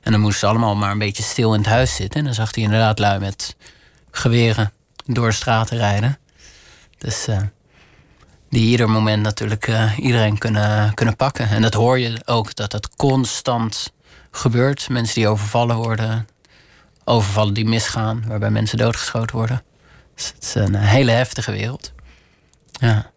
[0.00, 2.20] En dan moesten ze allemaal maar een beetje stil in het huis zitten.
[2.20, 3.56] En dan zag hij inderdaad lui met
[4.10, 4.72] geweren
[5.06, 6.18] door de straten rijden.
[6.98, 7.26] Dus
[8.50, 11.48] die ieder moment natuurlijk iedereen kunnen, kunnen pakken.
[11.48, 13.92] En dat hoor je ook, dat dat constant
[14.30, 14.88] gebeurt.
[14.88, 16.28] Mensen die overvallen worden,
[17.04, 19.62] overvallen die misgaan, waarbij mensen doodgeschoten worden.
[20.14, 21.92] Dus het is een hele heftige wereld.
[22.72, 23.10] Ja.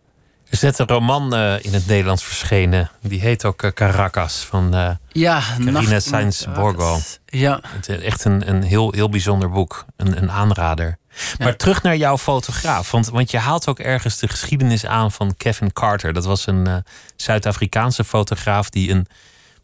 [0.50, 2.92] Er is net een roman uh, in het Nederlands verschenen.
[3.02, 7.00] Die heet ook uh, Caracas van uh, ja, Carina Sainz Borgo.
[7.26, 7.60] Ja.
[7.68, 9.86] Het is echt een, een heel, heel bijzonder boek.
[9.98, 10.98] Een, een aanrader.
[11.10, 11.46] Ja.
[11.46, 12.92] Maar terug naar jouw fotograaf.
[12.92, 16.14] Want, want je haalt ook ergens de geschiedenis aan van Kevin Carter.
[16.14, 16.84] Dat was een
[17.16, 19.08] Zuid-Afrikaanse fotograaf die een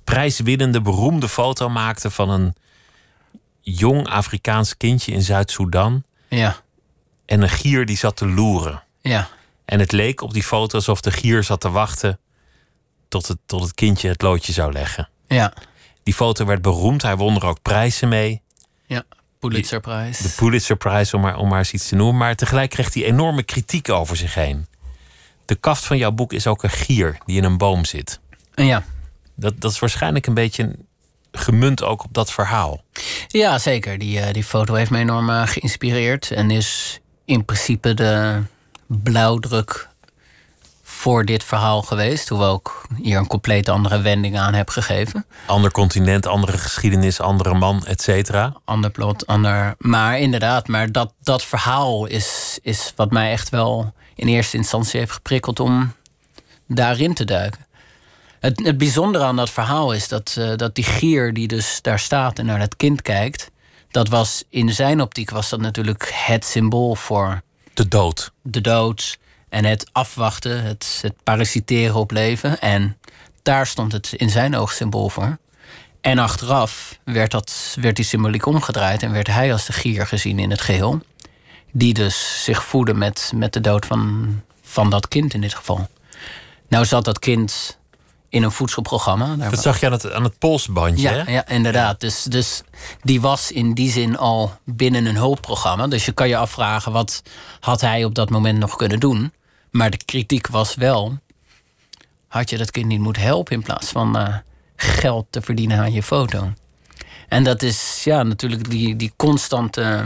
[0.04, 2.56] prijswinnende, beroemde foto maakte van een
[3.62, 6.04] jong Afrikaans kindje in Zuid-Soedan.
[6.28, 6.56] Ja.
[7.26, 8.84] En een gier die zat te loeren.
[9.02, 9.28] Ja.
[9.65, 12.19] En het leek op die foto alsof de gier zat te wachten
[13.08, 15.10] tot het, tot het kindje het loodje zou leggen.
[15.28, 15.54] Ja.
[16.04, 17.01] Die foto werd beroemd.
[17.01, 18.41] Hij won er ook prijzen mee.
[18.86, 19.04] Ja,
[19.39, 20.17] Pulitzerprijs.
[20.17, 22.17] De Pulitzerprijs, om maar, om maar eens iets te noemen.
[22.17, 24.67] Maar tegelijk kreeg hij enorme kritiek over zich heen.
[25.45, 28.19] De kaft van jouw boek is ook een gier die in een boom zit.
[28.56, 28.84] Ja.
[29.36, 30.75] Dat, dat is waarschijnlijk een beetje
[31.32, 32.84] gemunt ook op dat verhaal.
[33.28, 33.97] Ja, zeker.
[33.97, 36.32] Die, uh, die foto heeft me enorm uh, geïnspireerd.
[36.32, 38.41] En is in principe de
[38.88, 39.88] blauwdruk
[40.84, 42.30] voor dit verhaal geweest.
[42.30, 42.71] Hoewel ik
[43.04, 45.26] hier een compleet andere wending aan heb gegeven.
[45.45, 48.54] Ander continent, andere geschiedenis, andere man, et cetera.
[48.65, 49.76] Ander plot, ander...
[49.78, 55.00] Maar inderdaad, maar dat, dat verhaal is, is wat mij echt wel in eerste instantie
[55.00, 55.93] heeft geprikkeld om
[56.67, 57.65] daarin te duiken.
[58.39, 62.00] Het, het bijzondere aan dat verhaal is dat, uh, dat die gier die dus daar
[62.00, 63.52] staat en naar het kind kijkt,
[63.91, 67.41] dat was in zijn optiek was dat natuurlijk het symbool voor
[67.75, 68.31] de dood.
[68.41, 69.17] De dood
[69.49, 72.59] en het afwachten, het, het parasiteren op leven.
[72.59, 72.97] En
[73.43, 75.38] daar stond het in zijn oog symbool voor.
[76.01, 80.39] En achteraf werd, dat, werd die symboliek omgedraaid en werd hij als de gier gezien
[80.39, 81.01] in het geheel.
[81.71, 85.88] Die dus zich voedde met, met de dood van, van dat kind in dit geval.
[86.67, 87.77] Nou zat dat kind
[88.29, 89.35] in een voedselprogramma.
[89.35, 91.31] Dat zag je aan het, aan het polsbandje, ja, hè?
[91.31, 91.99] ja, inderdaad.
[91.99, 92.63] Dus, dus
[93.01, 95.88] die was in die zin al binnen een hulpprogramma.
[95.88, 97.21] Dus je kan je afvragen, wat
[97.59, 99.33] had hij op dat moment nog kunnen doen?
[99.71, 101.17] Maar de kritiek was wel...
[102.27, 103.53] had je dat kind niet moeten helpen...
[103.53, 104.35] in plaats van eh,
[104.75, 106.53] geld te verdienen aan je foto?
[107.27, 110.05] En dat is ja, natuurlijk die, die constante...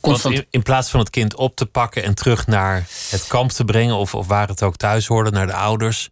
[0.00, 3.50] Constant in, in plaats van het kind op te pakken en terug naar het kamp
[3.50, 6.10] te brengen, of, of waar het ook thuis hoorde, naar de ouders,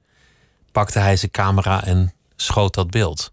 [0.74, 3.32] pakte hij zijn camera en schoot dat beeld.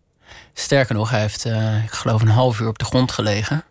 [0.54, 3.64] Sterker nog, hij heeft, eh, ik geloof, een half uur op de grond gelegen.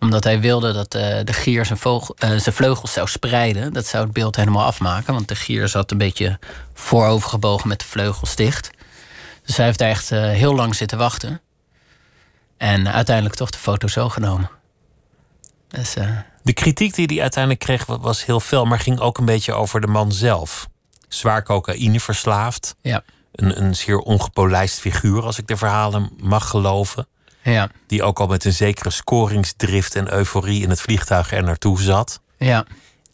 [0.00, 3.72] Omdat hij wilde dat eh, de gier zijn, vogel, eh, zijn vleugels zou spreiden.
[3.72, 5.14] Dat zou het beeld helemaal afmaken.
[5.14, 6.38] Want de gier zat een beetje
[6.74, 8.70] voorovergebogen met de vleugels dicht.
[9.44, 11.40] Dus hij heeft daar echt heel lang zitten wachten.
[12.56, 14.50] En uiteindelijk toch de foto zo genomen.
[15.68, 15.94] Dus,
[16.42, 19.52] De kritiek die hij uiteindelijk kreeg wa- was heel fel, maar ging ook een beetje
[19.52, 20.68] over de man zelf.
[21.08, 22.74] Zwaar cocaïne verslaafd.
[22.82, 27.06] ja, Een, een zeer ongepolijst figuur, als ik de verhalen mag geloven.
[27.42, 31.80] ja, Die ook al met een zekere scoringsdrift en euforie in het vliegtuig er naartoe
[31.80, 32.20] zat.
[32.38, 32.66] ja,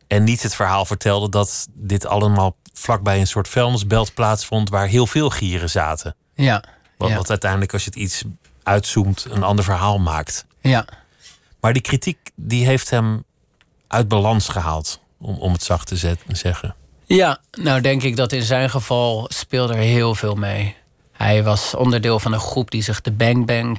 [0.06, 5.06] En niet het verhaal vertelde dat dit allemaal vlakbij een soort vuilnisbelt plaatsvond waar heel
[5.06, 6.14] veel gieren zaten.
[6.34, 6.64] ja,
[6.96, 8.22] Wat, ja, wat uiteindelijk, als je het iets
[8.62, 10.46] uitzoomt, een ander verhaal maakt.
[10.60, 10.86] ja.
[11.60, 13.24] Maar die kritiek die heeft hem
[13.88, 16.74] uit balans gehaald, om, om het zacht te zet- zeggen.
[17.06, 20.76] Ja, nou denk ik dat in zijn geval speelde er heel veel mee.
[21.12, 23.78] Hij was onderdeel van een groep die zich de Bang Bang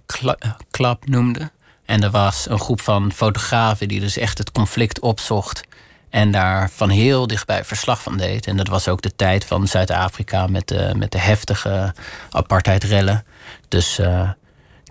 [0.72, 1.52] Club noemde.
[1.86, 5.64] En er was een groep van fotografen die dus echt het conflict opzocht.
[6.10, 8.48] En daar van heel dichtbij verslag van deed.
[8.48, 11.94] En dat was ook de tijd van Zuid-Afrika met de, met de heftige
[12.30, 13.26] apartheidrellen.
[13.68, 14.30] Dus eh,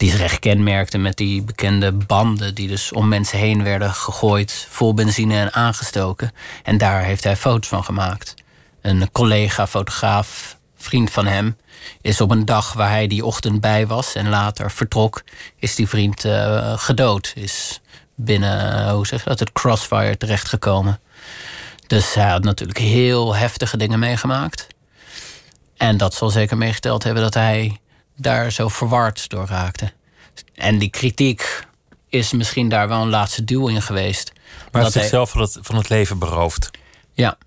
[0.04, 4.66] die zich echt kenmerkten met die bekende banden die dus om mensen heen werden gegooid,
[4.70, 6.32] vol benzine en aangestoken.
[6.62, 8.34] En daar heeft hij foto's van gemaakt.
[8.80, 11.56] Een collega, fotograaf, vriend van hem,
[12.00, 15.22] is op een dag waar hij die ochtend bij was en later vertrok,
[15.58, 17.32] is die vriend eh, gedood.
[17.34, 17.80] Is
[18.14, 21.00] binnen, eh, hoe zeg je dat, het crossfire terechtgekomen.
[21.86, 24.66] Dus hij had natuurlijk heel heftige dingen meegemaakt.
[25.76, 27.78] En dat zal zeker meegeteld hebben dat hij
[28.16, 29.92] daar zo verward door raakte.
[30.54, 31.66] En die kritiek
[32.08, 34.32] is misschien daar wel een laatste duw in geweest.
[34.72, 36.70] Maar hij zichzelf van het, van het leven beroofd.
[37.12, 37.38] Ja.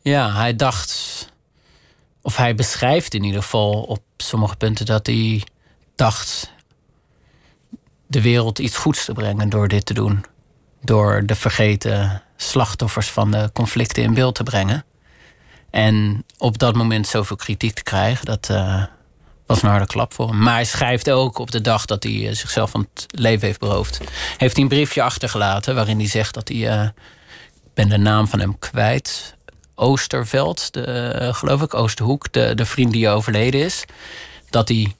[0.00, 1.30] Ja, hij dacht.
[2.22, 5.42] Of hij beschrijft in ieder geval op sommige punten dat hij
[5.94, 6.52] dacht.
[8.06, 10.24] de wereld iets goeds te brengen door dit te doen.
[10.80, 14.84] Door de vergeten slachtoffers van de conflicten in beeld te brengen.
[15.70, 18.84] En op dat moment zoveel kritiek te krijgen, dat eh,
[19.54, 20.38] was een harde klap voor hem.
[20.38, 23.60] Maar hij schrijft ook op de dag dat hij eh, zichzelf van het leven heeft
[23.60, 24.00] beroofd.
[24.36, 26.68] Heeft hij een briefje achtergelaten waarin hij zegt dat hij.
[26.68, 26.84] eh,
[27.54, 29.34] ik ben de naam van hem kwijt.
[29.74, 33.84] Oosterveld, de, eh, geloof ik, Oosterhoek, de, de vriend die overleden is.
[34.50, 34.96] Dat hij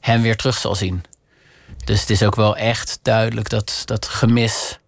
[0.00, 1.02] hem weer terug zal zien.
[1.84, 4.78] Dus het is ook wel echt duidelijk dat dat gemis.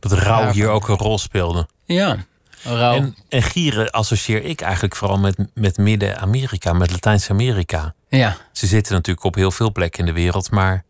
[0.00, 1.68] Dat rouw hier ook een rol speelde.
[1.84, 2.16] Ja,
[2.62, 2.94] rouw.
[2.94, 7.94] En, en gieren associeer ik eigenlijk vooral met, met Midden-Amerika, met Latijns-Amerika.
[8.18, 10.84] Ja, Ze zitten natuurlijk op heel veel plekken in de wereld, maar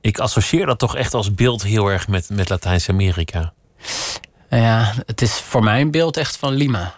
[0.00, 3.52] ik associeer dat toch echt als beeld heel erg met, met Latijns-Amerika.
[4.50, 6.94] ja, het is voor mij een beeld echt van Lima.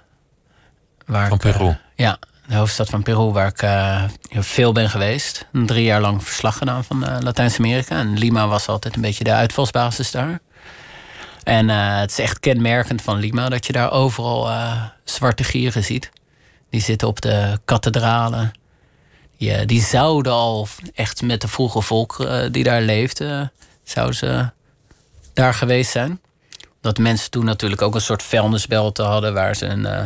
[1.07, 1.77] Waar Van ik, eh, Peru.
[1.95, 5.47] ja, de hoofdstad van Peru, waar ik eh, veel ben geweest.
[5.53, 7.99] Drie jaar lang verslag gedaan van eh, Latijns-Amerika.
[7.99, 10.41] En Lima was altijd een beetje de uitvalsbasis daar.
[11.45, 14.51] En het is echt kenmerkend van Lima dat je daar overal
[15.05, 16.11] zwarte gieren ziet.
[16.71, 18.53] Die zitten op de kathedralen.
[19.51, 23.51] Eh, die zouden al echt met de vroege volk eh, die daar leefde,
[23.85, 24.51] zouden ze
[25.33, 26.21] daar geweest zijn.
[26.81, 30.05] Dat mensen toen natuurlijk ook een soort vuilnisbelten hadden waar ze een eh,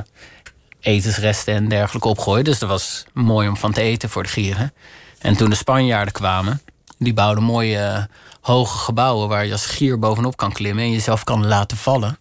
[0.80, 2.44] etensresten en dergelijke opgooien.
[2.44, 4.72] Dus dat was mooi om van te eten voor de gieren.
[5.18, 6.62] En toen de Spanjaarden kwamen,
[6.98, 8.04] die bouwden mooie eh,
[8.40, 12.18] hoge gebouwen waar je als gier bovenop kan klimmen en jezelf kan laten vallen.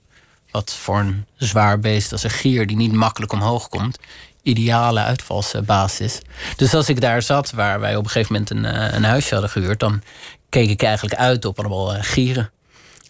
[0.51, 3.99] Wat voor een zwaar beest als een gier die niet makkelijk omhoog komt,
[4.45, 6.21] ideale uitvalsbasis is.
[6.55, 9.33] Dus als ik daar zat, waar wij op een gegeven moment een, eh, een huisje
[9.33, 10.01] hadden gehuurd, dan
[10.49, 12.51] keek ik eigenlijk uit op allemaal eh, gieren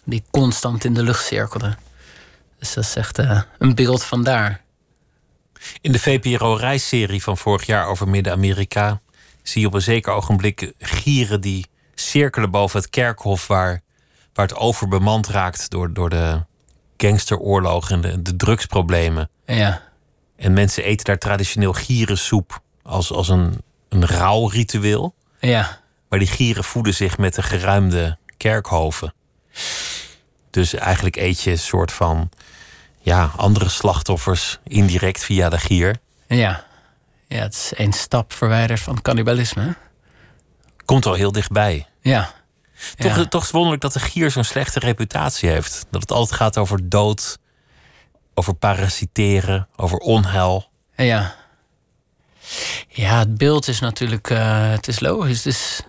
[0.04, 1.78] die constant in de lucht cirkelden.
[2.58, 4.64] Dus dat is echt eh, een beeld van daar.
[5.80, 9.00] In de VPRO-reisserie van vorig jaar over Midden-Amerika
[9.42, 13.80] zie je op een zeker ogenblik gieren die cirkelen boven het kerkhof waar,
[14.32, 16.44] waar het overbemand raakt door, door de
[16.96, 19.30] gangsteroorlog en de, de drugsproblemen.
[19.46, 19.82] Ja,
[20.36, 25.14] En mensen eten daar traditioneel gierensoep als, als een, een rouwritueel.
[25.40, 29.14] ja, Maar die gieren voeden zich met de geruimde kerkhoven.
[30.50, 32.30] Dus eigenlijk eet je een soort van
[32.98, 35.96] ja, andere slachtoffers indirect via de gier.
[36.28, 36.64] Ja.
[37.26, 39.76] ja, het is één stap verwijderd van cannibalisme.
[40.84, 41.86] Komt wel heel dichtbij.
[42.00, 42.34] Ja.
[42.96, 43.24] Toch, ja.
[43.24, 45.86] toch is het wonderlijk dat de gier zo'n slechte reputatie heeft.
[45.90, 47.38] Dat het altijd gaat over dood,
[48.38, 50.68] over parasiteren, over onheil.
[50.96, 51.34] Ja.
[52.88, 54.30] Ja, het beeld is natuurlijk...
[54.30, 55.42] eh, het is logisch.
[55.42, 55.80] Dus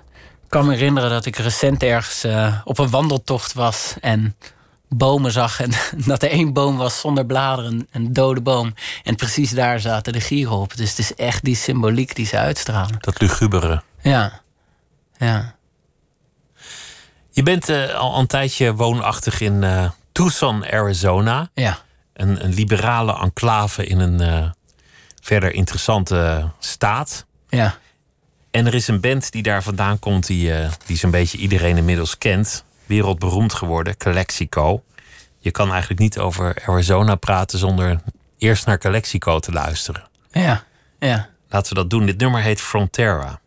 [0.43, 3.93] ik kan me herinneren dat ik recent ergens eh, op een wandeltocht was...
[4.01, 4.35] en
[4.89, 5.71] bomen zag en
[6.11, 8.73] dat er één boom was zonder bladeren, een dode boom.
[9.03, 10.77] En precies daar zaten de gieren op.
[10.77, 12.97] Dus het is echt die symboliek die ze uitstralen.
[12.99, 13.83] Dat lugubere.
[14.01, 14.41] Ja,
[15.17, 15.55] ja.
[17.31, 19.65] Je bent eh, al een tijdje woonachtig in
[20.11, 21.49] Tucson, Arizona.
[21.53, 21.85] Ja.
[22.17, 24.49] Een, een liberale enclave in een eh,
[25.21, 27.25] verder interessante staat.
[27.49, 27.77] Ja.
[28.51, 31.77] En er is een band die daar vandaan komt, die, eh, die zo'n beetje iedereen
[31.77, 32.63] inmiddels kent.
[32.85, 34.83] Wereldberoemd geworden, Calexico.
[35.39, 37.99] Je kan eigenlijk niet over Arizona praten zonder
[38.37, 40.07] eerst naar Calexico te luisteren.
[40.31, 40.63] Ja,
[40.99, 41.29] ja.
[41.49, 42.05] Laten we dat doen.
[42.05, 43.19] Dit nummer heet Frontera.
[43.19, 43.39] Frontera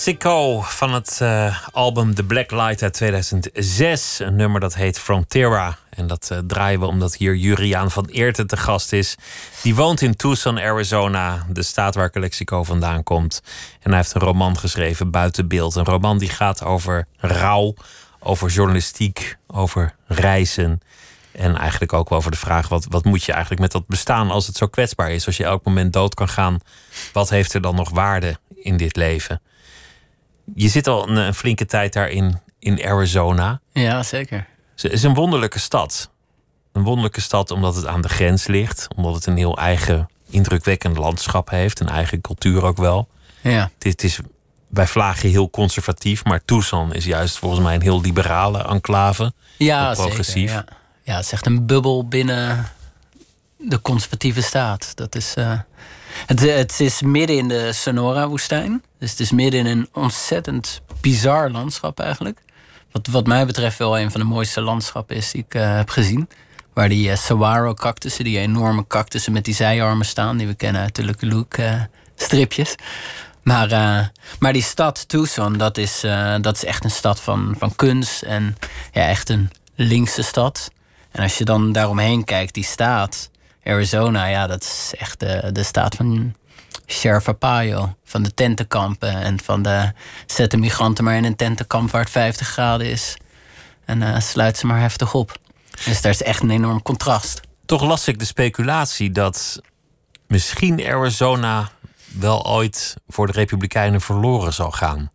[0.00, 4.18] Calexico van het uh, album The Black Light uit 2006.
[4.18, 5.78] Een nummer dat heet Frontera.
[5.90, 9.16] En dat uh, draaien we omdat hier Juriaan van Eerten te gast is.
[9.62, 13.42] Die woont in Tucson, Arizona, de staat waar Calexico vandaan komt.
[13.80, 15.74] En hij heeft een roman geschreven, Buiten Beeld.
[15.74, 17.74] Een roman die gaat over rouw,
[18.18, 20.80] over journalistiek, over reizen.
[21.32, 24.30] En eigenlijk ook wel over de vraag: wat, wat moet je eigenlijk met dat bestaan
[24.30, 25.26] als het zo kwetsbaar is?
[25.26, 26.58] Als je elk moment dood kan gaan,
[27.12, 29.40] wat heeft er dan nog waarde in dit leven?
[30.54, 33.60] Je zit al een, een flinke tijd daar in, in Arizona.
[33.72, 34.46] Ja, zeker.
[34.76, 36.10] Het is een wonderlijke stad.
[36.72, 40.96] Een wonderlijke stad omdat het aan de grens ligt, omdat het een heel eigen, indrukwekkend
[40.96, 43.08] landschap heeft, een eigen cultuur ook wel.
[43.40, 43.70] Ja.
[43.78, 44.18] Het, is
[44.68, 49.32] bij Vlagen heel conservatief, maar Tucson is juist volgens mij een heel liberale enclave.
[49.56, 50.50] Ja, progressief.
[50.50, 50.78] Zeker, ja
[51.10, 52.66] ja, het is echt een bubbel binnen
[53.60, 54.92] de conservatieve staat.
[54.96, 55.58] Dat is, uh,
[56.26, 58.82] het, het is midden in de Sonora-woestijn.
[58.98, 62.40] Dus het is midden in een ontzettend bizar landschap eigenlijk.
[62.92, 65.90] Wat, wat mij betreft wel een van de mooiste landschappen is die ik uh, heb
[65.90, 66.28] gezien.
[66.72, 70.36] Waar die uh, saguaro-cactussen, die enorme cactussen met die zijarmen staan...
[70.36, 72.74] die we kennen uit de Lucky Luke-stripjes.
[73.42, 76.00] maar, maar die stad Tucson, dat is,
[76.40, 78.22] dat is echt een stad van, van kunst...
[78.22, 78.56] en
[78.92, 80.70] ja, echt een linkse stad.
[81.10, 83.29] En als je dan daaromheen kijkt, die staat,
[83.64, 86.34] Arizona, ja, dat is echt de, de staat van
[86.86, 87.94] Sheriff Arpaio.
[88.04, 89.92] Van de tentenkampen en van de
[90.26, 93.16] zet de migranten maar in een tentenkamp waar het 50 graden is.
[93.84, 95.38] En uh, sluit ze maar heftig op.
[95.84, 97.40] Dus daar is echt een enorm contrast.
[97.66, 99.60] Toch las ik de speculatie dat
[100.26, 101.70] misschien Arizona
[102.18, 105.10] wel ooit voor de Republikeinen verloren zal gaan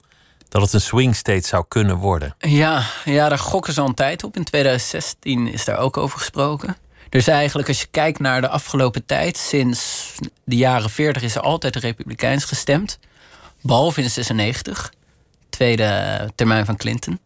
[0.49, 2.35] dat het een swing state zou kunnen worden.
[2.37, 4.35] Ja, ja, daar gokken ze al een tijd op.
[4.35, 6.77] In 2016 is daar ook over gesproken.
[7.15, 10.11] Dus eigenlijk, als je kijkt naar de afgelopen tijd, sinds
[10.43, 12.99] de jaren 40 is er altijd republikeins gestemd.
[13.61, 14.93] Behalve in 96,
[15.49, 17.19] tweede termijn van Clinton.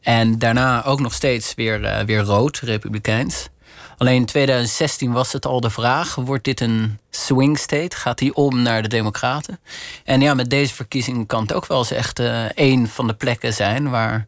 [0.00, 3.48] En daarna ook nog steeds weer, uh, weer rood, republikeins.
[3.96, 7.96] Alleen in 2016 was het al de vraag: wordt dit een swing state?
[7.96, 9.58] Gaat die om naar de Democraten?
[10.04, 13.14] En ja, met deze verkiezing kan het ook wel eens echt uh, een van de
[13.14, 14.26] plekken zijn waar,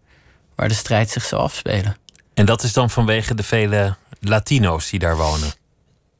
[0.55, 1.97] waar de strijd zich zal afspelen.
[2.35, 3.97] En dat is dan vanwege de vele
[4.29, 5.53] Latino's die daar wonen?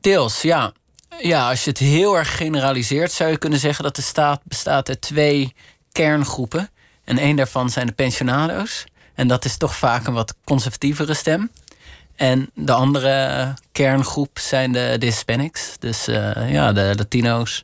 [0.01, 0.73] Deels, ja.
[1.19, 4.89] Ja, als je het heel erg generaliseert, zou je kunnen zeggen dat de staat bestaat
[4.89, 5.55] uit twee
[5.93, 6.71] kerngroepen.
[7.05, 8.85] En één daarvan zijn de pensionado's.
[9.15, 11.51] En dat is toch vaak een wat conservatievere stem.
[12.17, 15.75] En de andere kerngroep zijn de, Hispanics.
[15.79, 17.63] Dus uh, ja, de Latino's.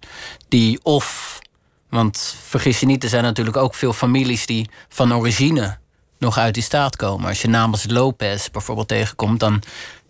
[0.49, 1.39] Die of,
[1.89, 5.78] want vergis je niet, er zijn natuurlijk ook veel families die van origine
[6.18, 7.28] nog uit die staat komen.
[7.28, 9.62] Als je namens Lopez bijvoorbeeld tegenkomt, dan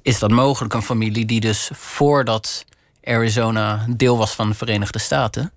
[0.08, 2.64] is dat mogelijk een familie die dus voordat
[3.04, 5.52] Arizona deel was van de Verenigde Staten,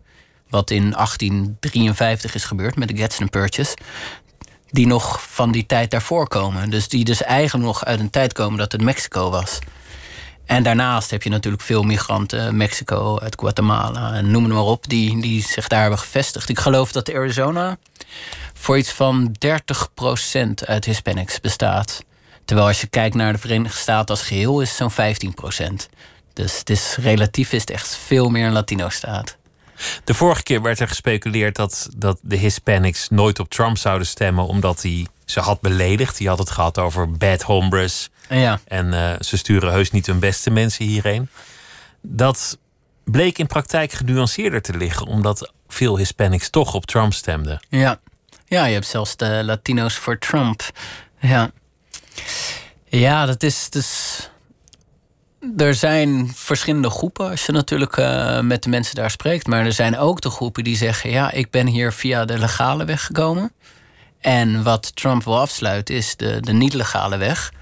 [0.49, 3.77] wat in 1853 is gebeurd met de Gadsden Purchase,
[4.69, 6.69] die nog van die tijd daarvoor komen.
[6.69, 9.59] Dus die dus eigenlijk nog uit een tijd komen dat het Mexico was.
[10.45, 15.21] En daarnaast heb je natuurlijk veel migranten, Mexico, uit Guatemala en noem maar op, die,
[15.21, 16.49] die zich daar hebben gevestigd.
[16.49, 17.77] Ik geloof dat Arizona
[18.53, 22.03] voor iets van 30% uit Hispanics bestaat.
[22.45, 25.31] Terwijl als je kijkt naar de Verenigde Staten als geheel, is het zo'n
[25.71, 25.89] 15%.
[26.33, 29.37] Dus het is relatief is het echt veel meer een Latino-staat.
[30.03, 34.45] De vorige keer werd er gespeculeerd dat, dat de Hispanics nooit op Trump zouden stemmen,
[34.45, 36.17] omdat hij ze had beledigd.
[36.17, 38.09] Die had het gehad over bad hombres.
[38.29, 38.59] Ja.
[38.65, 41.29] En uh, ze sturen heus niet hun beste mensen hierheen.
[42.01, 42.57] Dat
[43.03, 47.59] bleek in praktijk genuanceerder te liggen, omdat veel Hispanics toch op Trump stemden.
[47.69, 47.99] Ja,
[48.45, 50.69] ja je hebt zelfs de Latino's voor Trump.
[51.19, 51.51] Ja,
[52.85, 54.29] ja dat is dus
[55.57, 59.47] er zijn verschillende groepen als je natuurlijk uh, met de mensen daar spreekt.
[59.47, 62.85] Maar er zijn ook de groepen die zeggen: ja, ik ben hier via de legale
[62.85, 63.51] weg gekomen.
[64.19, 67.53] En wat Trump wil afsluiten is de, de niet-legale weg.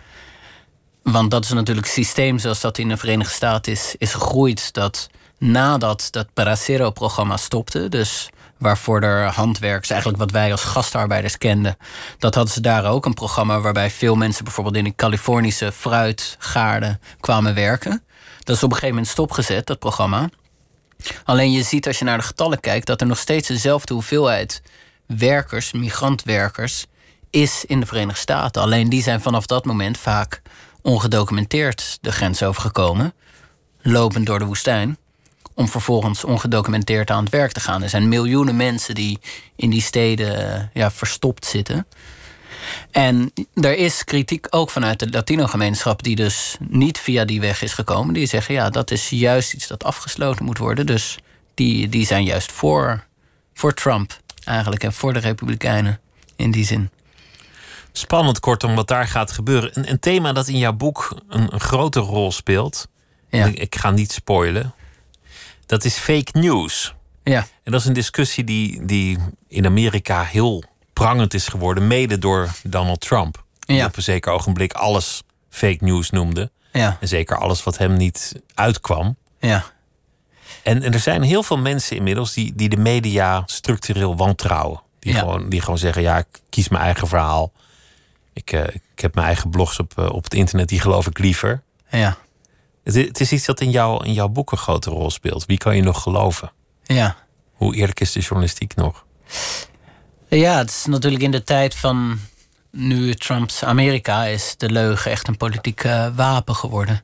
[1.03, 4.73] Want dat is natuurlijk het systeem zoals dat in de Verenigde Staten is, is gegroeid.
[4.73, 8.29] Dat nadat dat Paracero-programma stopte, dus
[8.59, 11.77] waarvoor er handwerkers, eigenlijk wat wij als gastarbeiders kenden,
[12.17, 16.99] dat hadden ze daar ook een programma waarbij veel mensen bijvoorbeeld in de Californische fruitgaarden
[17.19, 18.03] kwamen werken.
[18.43, 20.29] Dat is op een gegeven moment stopgezet, dat programma.
[21.23, 24.61] Alleen je ziet als je naar de getallen kijkt dat er nog steeds dezelfde hoeveelheid
[25.05, 26.85] werkers, migrantwerkers,
[27.29, 28.61] is in de Verenigde Staten.
[28.61, 30.41] Alleen die zijn vanaf dat moment vaak
[30.81, 33.13] ongedocumenteerd de grens overgekomen,
[33.81, 34.97] lopend door de woestijn
[35.59, 37.83] om vervolgens ongedocumenteerd aan het werk te gaan.
[37.83, 39.19] Er zijn miljoenen mensen die
[39.55, 41.87] in die steden eh, ja, verstopt zitten.
[42.91, 47.73] En er is kritiek ook vanuit de Latino-gemeenschap, die dus niet via die weg is
[47.73, 48.13] gekomen.
[48.13, 50.85] Die zeggen ja, dat is juist iets dat afgesloten moet worden.
[50.85, 51.17] Dus
[51.53, 53.03] die, die zijn juist voor,
[53.53, 54.19] voor Trump.
[54.43, 54.83] eigenlijk.
[54.83, 55.99] En voor de Republikeinen
[56.35, 56.89] in die zin.
[57.91, 59.71] Spannend, kortom, wat daar gaat gebeuren.
[59.73, 62.87] Een, een thema dat in jouw boek een, een grote rol speelt.
[63.29, 63.45] Ja.
[63.45, 64.73] Ik, ik ga niet spoilen.
[65.69, 66.93] Dat is fake news.
[67.23, 69.17] Ja, En dat is een discussie die, die
[69.47, 70.63] in Amerika heel
[70.93, 73.43] prangend is geworden, mede door Donald Trump.
[73.59, 73.85] Die Ja.
[73.85, 76.51] op een zeker ogenblik alles fake news noemde.
[76.71, 79.15] ja, En zeker alles wat hem niet uitkwam.
[79.39, 79.63] ja.
[80.63, 84.81] En, en er zijn heel veel mensen inmiddels die, die de media structureel wantrouwen.
[84.99, 85.19] Die, Ja.
[85.19, 87.51] gewoon, die gewoon zeggen: ja, ik kies mijn eigen verhaal.
[88.33, 88.63] Ik, eh,
[88.93, 91.61] ik heb mijn eigen blogs op, eh, op het internet, die geloof ik liever.
[91.89, 92.17] Ja,
[92.83, 95.45] Het, is- het is iets dat in, jou, in jouw boek een grote rol speelt.
[95.45, 96.51] Wie kan je nog geloven?
[96.83, 97.15] ja.
[97.53, 99.05] Hoe eerlijk is de journalistiek nog?
[100.27, 102.19] Ja, het is natuurlijk in de tijd van
[102.71, 107.01] nu Trumps Amerika is de leugen echt een politiek eh, wapen geworden.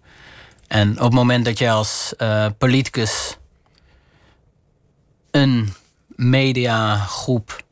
[0.68, 3.38] En op het moment dat je als eh, politicus
[5.32, 5.74] een
[6.16, 7.64] mediagroep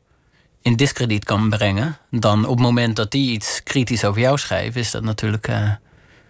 [0.62, 4.80] in discrediet kan brengen, dan op het moment dat die iets kritisch over jou schrijven,
[4.80, 5.70] is dat natuurlijk eh,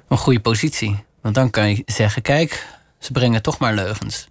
[0.09, 1.05] een goede positie.
[1.25, 2.67] Want dan kan je zeggen: kijk,
[2.99, 4.29] ze brengen toch maar leugens.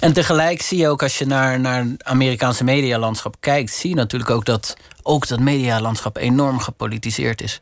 [0.00, 3.96] En tegelijk zie je ook als je naar, naar het Amerikaanse medialandschap kijkt, zie je
[3.96, 7.60] natuurlijk ook dat ook dat medialandschap enorm gepolitiseerd is.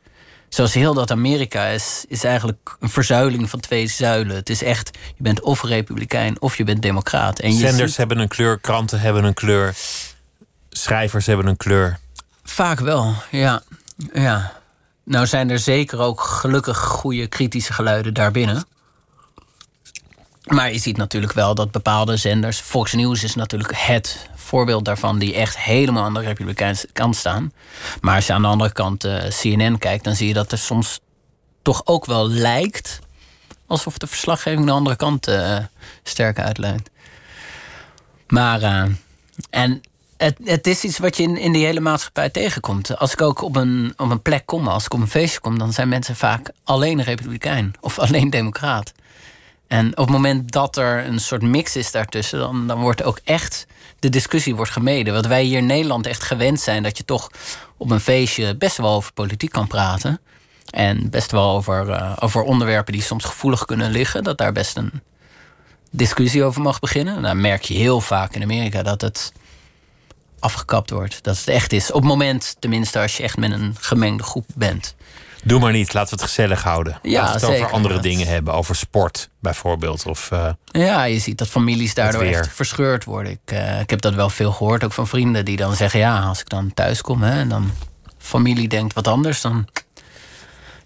[0.49, 4.37] Zoals heel dat Amerika is, is eigenlijk een verzuiling van twee zuilen.
[4.37, 7.39] Het is echt, je bent of republikein of je bent democraat.
[7.39, 9.75] En je Zenders ziet- hebben een kleur, kranten hebben een kleur,
[10.71, 11.99] schrijvers hebben een kleur.
[12.45, 13.63] Vaak wel, ja.
[14.13, 14.53] ja.
[15.07, 18.65] Nou zijn er zeker ook gelukkig goede kritische geluiden daarbinnen.
[20.47, 22.61] Maar je ziet natuurlijk wel dat bepaalde zenders...
[22.61, 25.19] Fox News is natuurlijk het voorbeeld daarvan...
[25.19, 27.53] die echt helemaal aan de republikeinse kant staan.
[28.01, 30.05] Maar als je aan de andere kant eh, CNN kijkt...
[30.05, 31.01] dan zie je dat er soms
[31.63, 32.99] toch ook wel lijkt...
[33.67, 35.59] alsof de verslaggeving de andere kant eh
[36.03, 36.91] sterk uitlijnt.
[38.27, 38.63] Maar...
[38.63, 38.85] eh,
[39.51, 39.81] en
[40.17, 42.99] het, is iets wat je in, in die hele maatschappij tegenkomt.
[42.99, 45.59] Als ik ook op een, op een plek kom, als ik op een feestje kom,
[45.59, 48.93] dan zijn mensen vaak alleen republikein of alleen democraat.
[49.67, 53.21] En op het moment dat er een soort mix is daartussen, dan, dan wordt ook
[53.25, 53.67] echt
[53.99, 55.15] de discussie wordt gemeden.
[55.15, 57.31] Wat wij hier in Nederland echt gewend zijn, dat je toch
[57.77, 60.21] op een feestje best wel over politiek kan praten.
[60.71, 64.25] En best wel over, eh, over onderwerpen die soms gevoelig kunnen liggen.
[64.25, 64.93] Dat daar best een
[65.91, 67.23] discussie over mag beginnen.
[67.23, 69.33] Dan merk je heel vaak in Amerika dat het
[70.39, 71.23] afgekapt wordt.
[71.23, 71.89] Dat het echt is.
[71.93, 74.95] Op het moment, tenminste, als je echt met een gemengde groep bent.
[75.45, 76.99] Doe maar niet, laten we het gezellig houden.
[77.03, 77.73] Ja, laten we het over zeker.
[77.73, 80.07] andere Dat- dingen hebben, over sport bijvoorbeeld.
[80.07, 83.33] Of, eh, Ja, je ziet dat families daardoor echt verscheurd worden.
[83.33, 86.01] Ik, eh, ik heb dat wel veel gehoord, ook van vrienden die dan zeggen...
[86.01, 87.71] ja, als ik dan thuis kom hè, en dan
[88.19, 89.41] familie denkt wat anders...
[89.41, 89.67] dan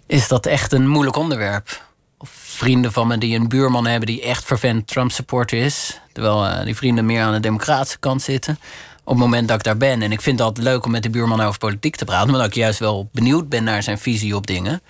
[0.07, 1.83] is dat echt een moeilijk onderwerp.
[2.19, 6.01] Of vrienden van me die een buurman hebben die echt vervent Trump-supporter is...
[6.13, 8.59] terwijl eh, die vrienden meer aan de democratische kant zitten...
[9.11, 10.03] op het moment dat ik daar ben.
[10.03, 12.31] En ik vind altijd leuk om met de buurman over politiek te praten...
[12.31, 14.83] omdat ik juist wel benieuwd ben naar zijn visie op dingen...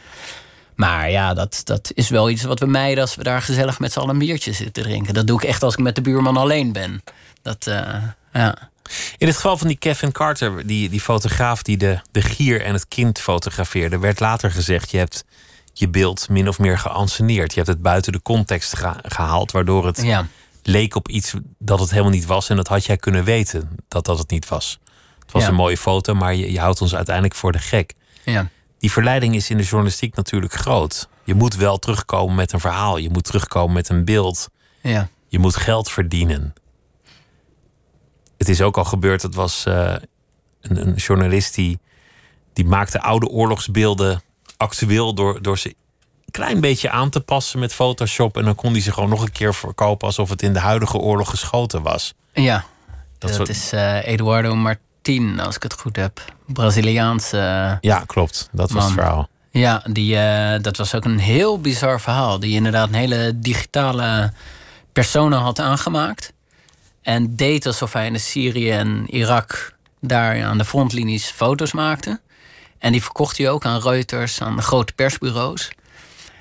[0.75, 3.93] Maar ja, dat, dat is wel iets wat we mijden als we daar gezellig met
[3.93, 5.15] z'n allen een biertje zitten drinken.
[5.15, 7.03] Dat doe ik echt als ik met de buurman alleen ben.
[7.43, 7.95] Dat, eh,
[8.33, 8.71] ja.
[9.19, 12.73] In het geval van die Kevin Carter, die, die fotograaf die de, de gier en
[12.73, 15.25] het kind fotografeerde, werd later gezegd: je hebt
[15.73, 17.51] je beeld min of meer geanceneerd.
[17.51, 20.27] Je hebt het buiten de context geha- gehaald, waardoor het ja.
[20.63, 22.49] Leek op iets dat het helemaal niet was.
[22.49, 24.79] En dat had jij kunnen weten dat dat het niet was.
[25.19, 25.49] Het was Ja.
[25.49, 27.95] een mooie foto, maar je, je houdt ons uiteindelijk voor de gek.
[28.25, 28.49] ja.
[28.79, 31.09] Die verleiding is in de journalistiek natuurlijk groot.
[31.25, 32.97] Je moet wel terugkomen met een verhaal.
[32.97, 34.49] Je moet terugkomen met een beeld.
[34.83, 35.09] ja.
[35.29, 36.53] Je moet geld verdienen.
[38.39, 39.95] Het is ook al gebeurd, het was eh,
[40.61, 41.79] een, een journalist die,
[42.53, 44.23] die maakte oude oorlogsbeelden
[44.57, 45.75] actueel door, door ze
[46.31, 48.37] klein beetje aan te passen met Photoshop.
[48.37, 50.97] En dan kon hij ze gewoon nog een keer verkopen alsof het in de huidige
[50.99, 52.15] oorlog geschoten was.
[52.33, 52.65] Ja,
[53.19, 56.25] Dat dat, soort- is eh, Eduardo Martin, als ik het goed heb.
[56.47, 57.39] Braziliaanse.
[57.39, 58.49] eh, Ja, klopt.
[58.53, 59.29] Dat was het verhaal.
[59.51, 62.41] ja, die, eh, dat was ook een heel bizar verhaal.
[62.41, 64.33] Die inderdaad een hele digitale
[64.93, 66.33] persona had aangemaakt.
[67.03, 72.21] En deed alsof hij in de Syrië en Irak daar aan de frontlinies foto's maakte.
[72.79, 75.71] En die verkocht hij ook aan Reuters, aan de grote persbureaus.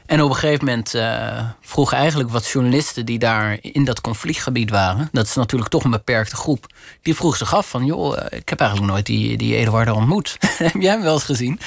[0.10, 4.70] En op een gegeven moment eh vroegen eigenlijk wat journalisten die daar in dat conflictgebied
[4.70, 5.10] waren.
[5.12, 6.66] Dat is natuurlijk toch een beperkte groep.
[7.02, 10.38] Die vroeg zich af van, joh, eh, ik heb eigenlijk nooit die, die Eduardo ontmoet.
[10.58, 11.60] heb jij hem wel eens gezien?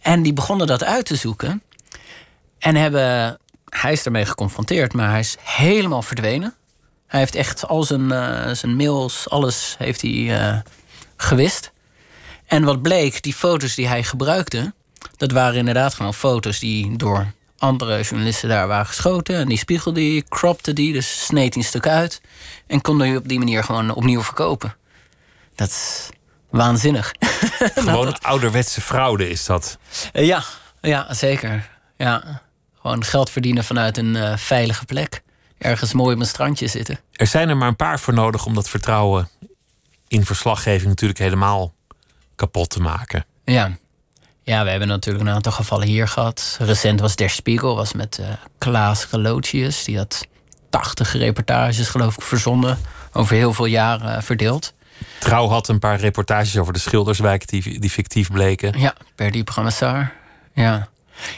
[0.00, 1.62] En die begonnen dat uit te zoeken.
[2.58, 6.54] En hebben, hij is ermee geconfronteerd, maar hij is helemaal verdwenen.
[7.06, 10.62] Hij heeft echt al zijn, eh, zijn mails, alles heeft hij
[11.16, 11.72] gewist.
[12.46, 14.72] En wat bleek, die foto's die hij gebruikte,
[15.16, 19.36] dat waren inderdaad gewoon foto's die door andere journalisten daar waren geschoten.
[19.36, 22.20] En die spiegelde hij, cropte die, dus sneed hij een stuk uit.
[22.66, 24.76] En kon hij op die manier gewoon opnieuw verkopen.
[25.54, 26.08] Dat is
[26.50, 27.12] waanzinnig.
[27.74, 29.78] Gewoon ouderwetse fraude is dat.
[30.12, 30.44] Uh, ja,
[30.80, 31.70] ja, zeker.
[31.96, 32.42] Ja.
[32.80, 35.22] Gewoon geld verdienen vanuit een uh, veilige plek.
[35.58, 37.00] Ergens mooi op een strandje zitten.
[37.12, 39.28] Er zijn er maar een paar voor nodig om dat vertrouwen
[40.08, 41.74] in verslaggeving natuurlijk helemaal
[42.36, 43.24] kapot te maken.
[43.44, 43.76] Ja.
[44.48, 46.56] Ja, we hebben natuurlijk een aantal gevallen hier gehad.
[46.60, 48.26] Recent was Der Spiegel, was met uh,
[48.58, 49.84] Klaas Relotius.
[49.84, 50.26] Die had
[50.70, 52.78] 80 reportages, geloof ik, verzonden.
[53.12, 54.72] Over heel veel jaren verdeeld.
[55.18, 58.80] Trouw had een paar reportages over de Schilderswijk die, die fictief bleken.
[58.80, 60.12] Ja, per die programma
[60.52, 60.88] Ja.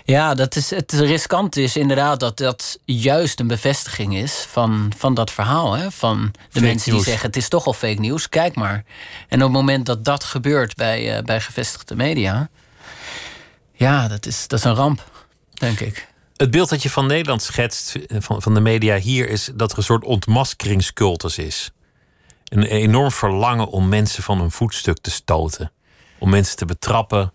[0.05, 5.15] Ja, dat is, het riskant is inderdaad dat dat juist een bevestiging is van, van
[5.15, 5.73] dat verhaal.
[5.73, 5.91] Hè?
[5.91, 8.85] Van de mensen die zeggen het is toch al fake nieuws, kijk maar.
[9.29, 12.49] En op het moment dat dat gebeurt bij, uh, bij gevestigde media,
[13.81, 15.11] ja, dat is, dat is een ramp,
[15.53, 16.09] denk ik.
[16.37, 19.73] Het beeld dat je van Nederland schetst, eh, van, van de media hier, is dat
[19.73, 21.71] er een soort ontmaskeringscultus is.
[22.45, 25.73] Een enorm verlangen om mensen van een voetstuk te stoten.
[26.19, 27.33] Om mensen te betrappen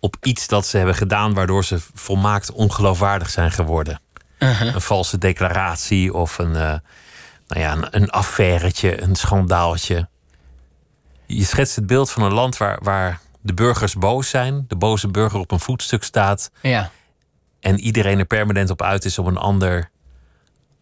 [0.00, 4.00] op iets dat ze hebben gedaan waardoor ze volmaakt ongeloofwaardig zijn geworden.
[4.38, 4.74] Uh-huh.
[4.74, 6.74] Een valse declaratie of een, uh,
[7.46, 10.08] nou ja, een, een affairetje, een schandaaltje.
[11.26, 15.08] Je schetst het beeld van een land waar, waar de burgers boos zijn, de boze
[15.08, 16.50] burger op een voetstuk staat.
[16.62, 16.90] Ja.
[17.60, 19.90] En iedereen er permanent op uit is om een ander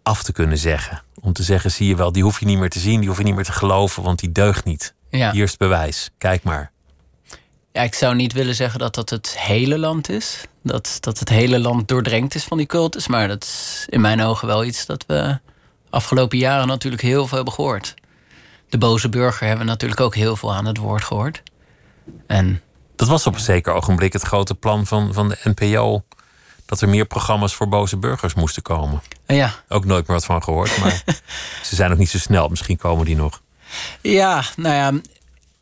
[0.03, 1.03] af te kunnen zeggen.
[1.21, 3.19] Om te zeggen, zie je wel, die hoef je niet meer te zien, die hoef
[3.19, 4.95] je niet meer te geloven, want die deugt niet.
[5.09, 5.31] Ja.
[5.31, 6.73] Hier is het bewijs, kijk maar.
[7.73, 10.45] Ja, ik zou niet willen zeggen dat dat het hele land is.
[10.63, 13.07] Dat, dat het hele land doordrenkt is van die cultus.
[13.07, 15.39] Maar dat is in mijn ogen wel iets dat we
[15.91, 17.95] afgelopen jaren natuurlijk heel veel hebben gehoord.
[18.69, 21.43] De boze burger hebben we natuurlijk ook heel veel aan het woord gehoord.
[22.27, 22.63] En,
[22.97, 26.05] dat was op een zeker ogenblik het grote plan van, van de NPO.
[26.67, 29.03] Dat er meer programma's voor boze burgers moesten komen.
[29.27, 29.55] Ja.
[29.69, 30.79] Ook nooit meer wat van gehoord.
[30.79, 31.03] Maar
[31.69, 32.49] ze zijn ook niet zo snel.
[32.49, 33.43] Misschien komen die nog.
[34.01, 35.01] Ja, nou ja,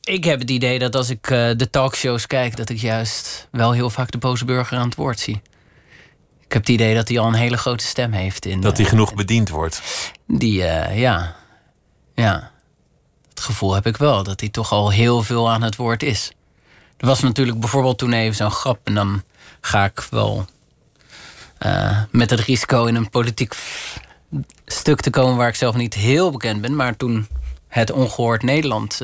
[0.02, 3.72] ik heb het idee dat als ik uh, de talkshows kijk, dat ik juist wel
[3.72, 5.42] heel vaak de boze burger aan het woord zie.
[6.40, 8.46] Ik heb het idee dat hij al een hele grote stem heeft.
[8.46, 9.82] In, dat hij uh, genoeg bediend wordt.
[10.26, 11.36] Die, uh, ja.
[12.14, 12.51] Ja.
[13.34, 16.32] Het gevoel heb ik wel, dat hij toch al heel veel aan het woord is.
[16.96, 18.78] Er was natuurlijk bijvoorbeeld toen even zo'n grap.
[18.84, 19.22] En dan
[19.60, 20.46] ga ik wel
[22.10, 23.54] met het risico in een politiek
[24.66, 26.76] stuk te komen waar ik zelf niet heel bekend ben.
[26.76, 27.28] Maar toen
[27.68, 29.00] het ongehoord Nederland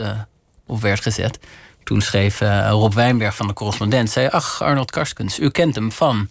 [0.66, 1.38] op werd gezet.
[1.84, 4.10] Toen schreef uh, Rob Wijnberg van de correspondent...
[4.10, 6.28] zei, ach, Arnold Karskens, u kent hem van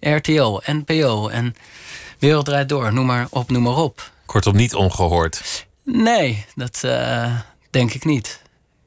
[0.00, 1.54] RTO, NPO en
[2.18, 2.92] Wereld Door.
[2.92, 4.10] Noem maar op, noem maar op.
[4.26, 5.66] Kortom, niet ongehoord.
[5.92, 7.34] Nee, dat uh,
[7.70, 8.42] denk ik niet.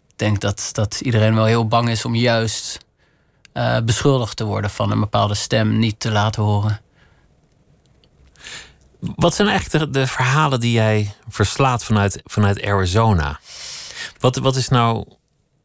[0.07, 2.77] Ik denk dat, dat iedereen wel heel bang is om juist
[3.53, 4.69] uh, beschuldigd te worden...
[4.69, 6.81] van een bepaalde stem niet te laten horen.
[8.99, 13.39] Wat zijn eigenlijk de, de verhalen die jij verslaat vanuit, vanuit Arizona?
[14.19, 15.05] Wat, wat is nou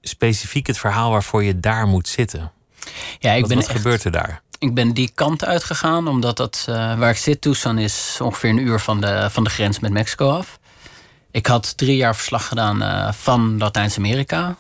[0.00, 2.52] specifiek het verhaal waarvoor je daar moet zitten?
[3.18, 4.42] Ja, ik wat, ben wat echt, gebeurt er daar?
[4.58, 8.58] Ik ben die kant uitgegaan, omdat dat, uh, waar ik zit, Tucson, is ongeveer een
[8.58, 10.57] uur van de, van de grens met Mexico af.
[11.30, 14.56] Ik had drie jaar verslag gedaan uh, van Latijns-Amerika.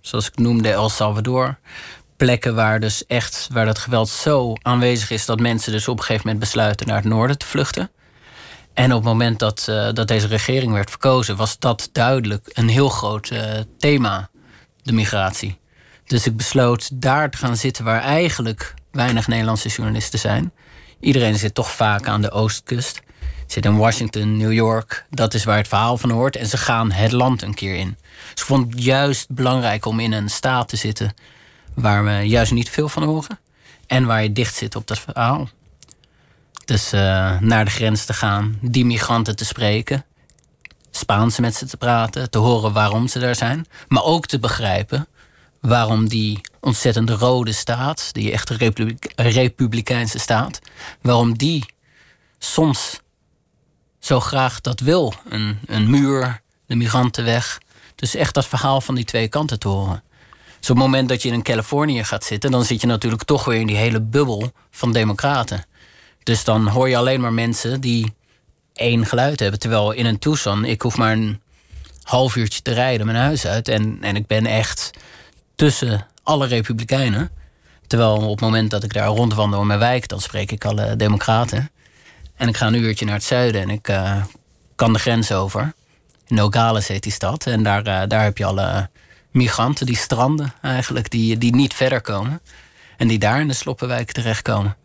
[0.00, 1.58] Zoals ik noemde, El Salvador.
[2.16, 6.04] Plekken waar dus echt waar dat geweld zo aanwezig is dat mensen dus op een
[6.04, 7.90] gegeven moment besluiten naar het noorden te vluchten.
[8.74, 12.68] En op het moment dat, uh, dat deze regering werd verkozen, was dat duidelijk een
[12.68, 13.42] heel groot uh,
[13.78, 14.30] thema,
[14.82, 15.58] de migratie.
[16.06, 20.52] Dus ik besloot daar te gaan zitten waar eigenlijk weinig Nederlandse journalisten zijn.
[21.00, 23.00] Iedereen zit toch vaak aan de oostkust.
[23.46, 25.06] Zit in Washington, New York.
[25.10, 26.36] Dat is waar het verhaal van hoort.
[26.36, 27.96] En ze gaan het land een keer in.
[28.34, 31.14] Ik vond het juist belangrijk om in een staat te zitten
[31.74, 33.38] waar we juist niet veel van horen.
[33.86, 35.48] En waar je dicht zit op dat verhaal.
[36.64, 37.00] Dus uh,
[37.40, 40.04] naar de grens te gaan, die migranten te spreken,
[40.90, 45.06] Spaans met ze te praten, te horen waarom ze daar zijn, maar ook te begrijpen
[45.60, 50.58] waarom die ontzettend rode staat, die echte republike republikeinse staat,
[51.00, 51.64] waarom die
[52.38, 53.00] soms
[54.04, 55.14] zo graag dat wil.
[55.28, 57.60] Een, een muur, de migrantenweg.
[57.94, 60.02] Dus echt dat verhaal van die twee kanten te horen.
[60.60, 63.44] Dus op het moment dat je in Californië gaat zitten, dan zit je natuurlijk toch
[63.44, 65.64] weer in die hele bubbel van democraten.
[66.22, 68.14] Dus dan hoor je alleen maar mensen die
[68.72, 69.58] één geluid hebben.
[69.58, 71.40] Terwijl in een Tucson, ik hoef maar een
[72.02, 73.68] half uurtje te rijden mijn huis uit.
[73.68, 74.90] En, en ik ben echt
[75.54, 77.30] tussen alle republikeinen.
[77.86, 80.96] Terwijl op het moment dat ik daar rondwandel in mijn wijk, dan spreek ik alle
[80.96, 81.70] democraten.
[82.42, 84.22] En ik ga een uurtje naar het zuiden en ik uh,
[84.74, 85.72] kan de grens over.
[86.26, 87.46] Nogales heet die stad.
[87.46, 88.90] En daar, uh, daar heb je alle
[89.30, 92.40] migranten, die stranden eigenlijk, die, die niet verder komen.
[92.96, 94.76] En die daar in de sloppenwijk terechtkomen.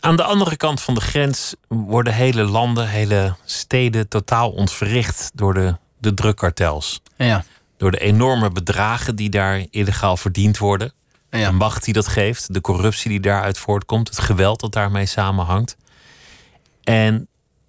[0.00, 5.54] Aan de andere kant van de grens worden hele landen, hele steden totaal ontwricht door
[5.54, 7.00] de, de drugkartels.
[7.16, 7.44] Ja.
[7.76, 10.92] door de enorme bedragen die daar illegaal verdiend worden.
[11.30, 11.50] Ja.
[11.50, 15.76] De macht die dat geeft, de corruptie die daaruit voortkomt, het geweld dat daarmee samenhangt.
[16.90, 17.28] En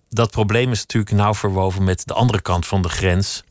[0.09, 3.43] dat probleem is natuurlijk nauw verwoven met de andere kant van de grens,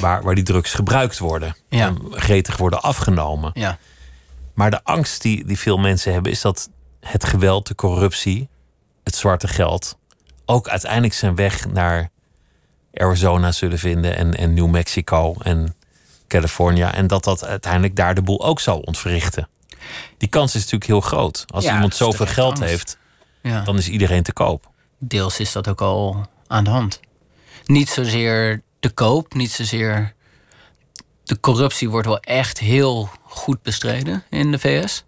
[0.00, 1.86] waar, waar die drugs gebruikt worden Ja.
[1.86, 3.50] en gretig worden afgenomen.
[3.54, 3.78] Ja.
[4.54, 6.68] Maar de angst die, die veel mensen hebben, is dat
[7.00, 8.48] het geweld, de corruptie,
[9.04, 9.96] het zwarte geld
[10.46, 12.10] ook uiteindelijk zijn weg naar
[12.94, 15.74] Arizona zullen vinden en, en New Mexico en
[16.28, 16.94] California.
[16.94, 19.48] En dat dat uiteindelijk daar de boel ook zal ontwrichten.
[20.18, 21.44] Die kans is natuurlijk heel groot.
[21.46, 22.62] Als Ja, iemand zoveel geld angst.
[22.64, 22.98] heeft,
[23.42, 23.60] ja.
[23.60, 24.72] dan is iedereen te koop.
[25.08, 27.00] Deels is dat ook al aan de hand.
[27.64, 30.14] Niet zozeer de koop, niet zozeer.
[31.24, 35.04] De corruptie wordt wel echt heel goed bestreden in de VS.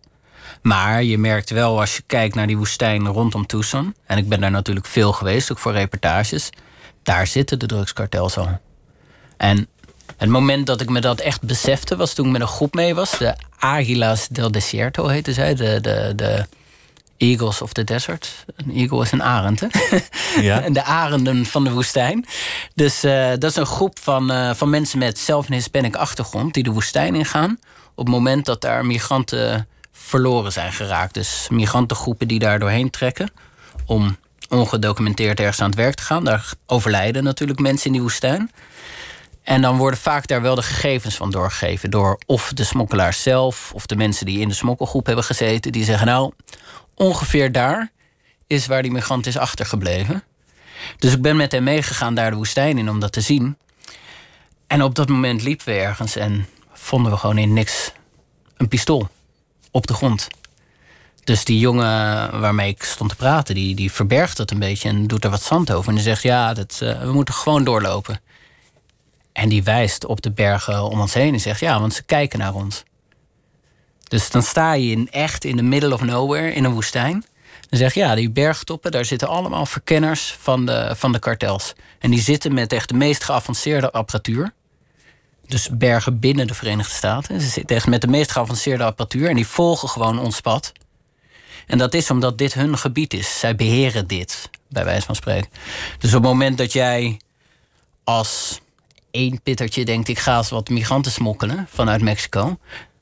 [0.63, 3.95] Maar je merkt wel als je kijkt naar die woestijn rondom Tucson.
[4.07, 6.51] En ik ben daar natuurlijk veel geweest, ook voor reportages.
[7.03, 8.61] Daar zitten de drugskartels al.
[9.37, 9.69] En
[10.17, 12.95] het moment dat ik me dat echt besefte was toen ik met een groep mee
[12.95, 13.19] was.
[13.19, 15.55] De Aguilas del Desierto heette zij.
[15.55, 16.47] De, de, de
[17.17, 18.45] Eagles of the Desert.
[18.57, 19.67] Een eagle is een arend, hè?
[20.41, 20.63] Ja?
[20.63, 22.27] en de arenden van de woestijn.
[22.75, 26.55] Dus eh, dat is een groep van, eh, van mensen met zelf een Hispanic achtergrond...
[26.55, 27.59] die de woestijn ingaan
[27.95, 31.15] op het moment dat daar migranten verloren zijn geraakt.
[31.15, 33.31] Dus migrantengroepen die daar doorheen trekken...
[33.87, 34.17] om
[34.49, 36.25] ongedocumenteerd ergens aan het werk te gaan.
[36.25, 38.51] Daar overlijden natuurlijk mensen in die woestijn.
[39.43, 41.91] En dan worden vaak daar wel de gegevens van doorgegeven...
[41.91, 45.73] door of de smokkelaars zelf of de mensen die in de smokkelgroep hebben gezeten...
[45.73, 46.33] die zeggen nou,
[46.97, 47.91] ongeveer daar
[48.47, 50.23] is waar die migrant is achtergebleven.
[50.99, 53.57] Dus ik ben met hem meegegaan daar de woestijn in om dat te zien.
[54.67, 57.93] En op dat moment liepen we ergens en vonden we gewoon in niks
[58.57, 59.09] een pistool
[59.71, 60.29] op de grond.
[61.25, 65.07] Dus die jongen waarmee ik stond te praten, die, die verbergt dat een beetje en
[65.07, 65.89] doet er wat zand over.
[65.89, 68.21] En die zegt, ja, dat, eh, we moeten gewoon doorlopen.
[69.33, 72.39] En die wijst op de bergen om ons heen en zegt, ja, want ze kijken
[72.39, 72.85] naar ons.
[74.09, 77.25] Dus dan sta je in echt in the middle of nowhere, in een woestijn.
[77.69, 81.73] Dan zeg je, ja, die bergtoppen, daar zitten allemaal verkenners van de, van de kartels.
[81.99, 84.53] En die zitten met echt de meest geavanceerde apparatuur.
[85.47, 87.41] Dus bergen binnen de Verenigde Staten.
[87.41, 89.29] Ze zitten echt met de meest geavanceerde apparatuur.
[89.29, 90.73] En die volgen gewoon ons pad.
[91.67, 93.39] En dat is omdat dit hun gebied is.
[93.39, 95.51] Zij beheren dit, bij wijze van spreken.
[95.99, 97.21] Dus op het moment dat jij
[98.05, 98.61] als
[99.11, 100.09] één pittertje denkt...
[100.09, 102.59] ik ga eens wat migranten smokkelen vanuit Mexico...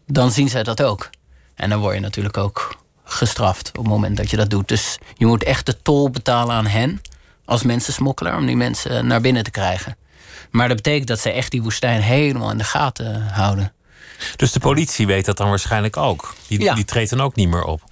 [0.06, 1.10] dan zien zij dat ook.
[1.54, 4.68] En dan word je natuurlijk ook gestraft op het moment dat je dat doet.
[4.68, 7.00] Dus je moet echt de tol betalen aan hen
[7.44, 8.36] als mensensmokkelaar...
[8.36, 9.96] om die mensen naar binnen te krijgen.
[10.50, 13.72] Maar dat betekent dat ze echt die woestijn helemaal in de gaten houden.
[14.36, 16.34] Dus de politie weet dat dan waarschijnlijk ook.
[16.46, 16.74] Die, Ja.
[16.74, 17.82] die treedt dan ook niet meer op.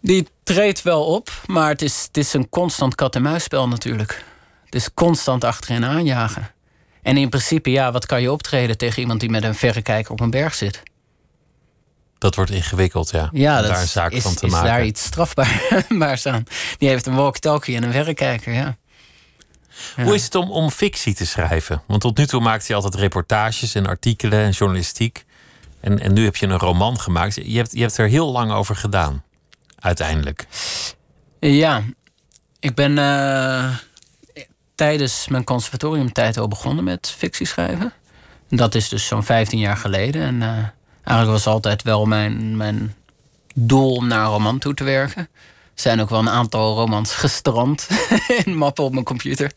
[0.00, 4.24] Die treedt wel op, maar het is, het is een constant kat-en-muisspel natuurlijk.
[4.64, 6.50] Het is constant achterin aanjagen.
[7.02, 10.20] En in principe, ja, wat kan je optreden tegen iemand die met een verrekijker op
[10.20, 10.82] een berg zit?
[12.18, 13.28] Dat wordt ingewikkeld, ja.
[13.32, 14.68] Ja, daar een zaak is, van te is maken.
[14.68, 16.44] daar iets strafbaars aan.
[16.78, 18.76] Die heeft een walkie-talkie en een verrekijker, ja.
[19.96, 20.02] Ja.
[20.02, 21.82] Hoe is het om, om fictie te schrijven?
[21.86, 25.24] Want tot nu toe maakte je altijd reportages en artikelen en journalistiek.
[25.80, 27.34] En, en nu heb je een roman gemaakt.
[27.34, 29.24] Je hebt, je hebt er heel lang over gedaan,
[29.78, 30.46] uiteindelijk.
[31.40, 31.82] Ja,
[32.60, 33.76] ik ben eh,
[34.74, 37.92] tijdens mijn conservatoriumtijd al begonnen met fictie schrijven.
[38.48, 40.22] Dat is dus zo'n 15 jaar geleden.
[40.22, 40.64] En eh,
[41.08, 42.94] eigenlijk was altijd wel mijn, mijn
[43.54, 45.22] doel om naar een roman toe te werken.
[45.22, 47.88] Er zijn ook wel een aantal romans gestrand
[48.44, 49.52] in mappen op mijn computer.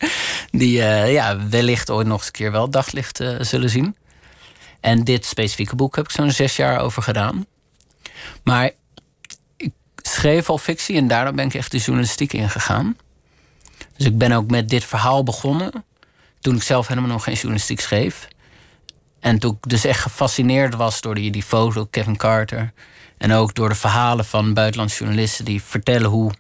[0.52, 3.96] Die eh, ja, wellicht ooit nog eens een keer wel daglicht eh, zullen zien.
[4.80, 7.46] En dit specifieke boek heb ik zo'n zes jaar over gedaan.
[8.44, 8.72] Maar
[9.58, 12.98] ik schreef al fictie en daarna ben ik echt de journalistiek ingegaan.
[13.98, 15.72] Dus ik ben ook met dit verhaal begonnen.
[16.40, 18.28] Toen ik zelf helemaal nog geen journalistiek schreef.
[19.22, 22.74] En toen ik dus echt gefascineerd was door die, die foto, Kevin Carter.
[23.18, 26.32] En ook door de verhalen van buitenlandse journalisten die vertellen hoe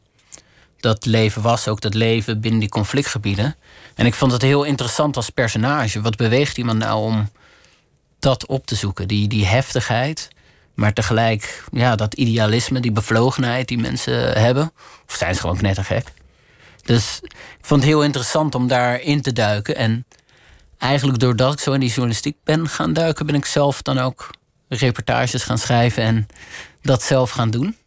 [0.79, 1.67] dat leven was.
[1.67, 3.55] Ook dat leven binnen die conflictgebieden.
[3.95, 6.01] En ik vond het heel interessant als personage.
[6.01, 7.29] Wat beweegt iemand nou om
[8.19, 9.07] dat op te zoeken?
[9.07, 10.29] Die, die heftigheid,
[10.73, 14.71] maar tegelijk ja, dat idealisme, die bevlogenheid die mensen hebben.
[15.07, 16.11] Of zijn ze gewoon knettergek?
[16.83, 19.75] Dus ik vond het heel interessant om daarin te duiken.
[19.75, 20.05] En
[20.81, 24.29] eigenlijk doordat ik zo in die journalistiek ben gaan duiken, ben ik zelf dan ook
[24.67, 26.27] reportages gaan schrijven en
[26.81, 27.77] dat zelf gaan doen.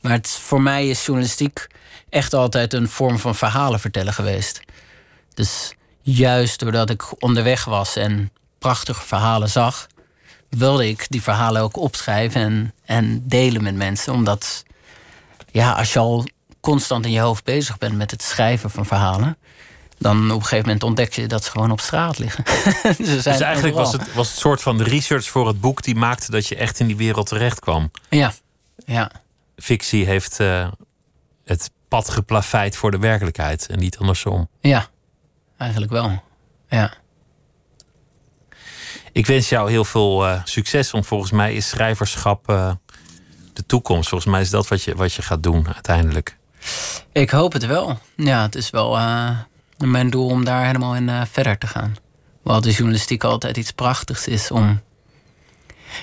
[0.00, 1.66] Maar het, voor mij is journalistiek
[2.08, 4.60] echt altijd een vorm van verhalen vertellen geweest.
[5.34, 9.86] Dus juist doordat ik onderweg was en prachtige verhalen zag,
[10.48, 14.12] wilde ik die verhalen ook opschrijven en, en delen met mensen.
[14.12, 14.64] Omdat,
[15.50, 16.26] ja, als je al
[16.60, 19.36] constant in je hoofd bezig bent met het schrijven van verhalen,
[20.02, 22.44] dan op een gegeven moment ontdek je dat ze gewoon op straat liggen.
[22.96, 23.82] ze zijn Dus eigenlijk overal.
[23.82, 26.56] was het, was het soort van de research voor het boek die maakte dat je
[26.56, 27.90] echt in die wereld terecht kwam.
[28.08, 28.32] Ja,
[28.86, 29.10] ja.
[29.56, 30.68] Fictie heeft eh,
[31.44, 34.48] het pad geplaveid voor de werkelijkheid en niet andersom.
[34.60, 34.86] Ja,
[35.56, 36.22] eigenlijk wel.
[36.68, 36.92] Ja.
[39.12, 42.72] Ik wens jou heel veel eh, succes, want volgens mij is schrijverschap eh,
[43.52, 44.08] de toekomst.
[44.08, 46.36] Volgens mij is dat wat je, wat je gaat doen uiteindelijk.
[47.12, 47.98] Ik hoop het wel.
[48.16, 48.98] Ja, het is wel
[49.90, 51.96] mijn doel om daar helemaal in eh, verder te gaan.
[52.42, 54.80] Wel de journalistiek altijd iets prachtigs is om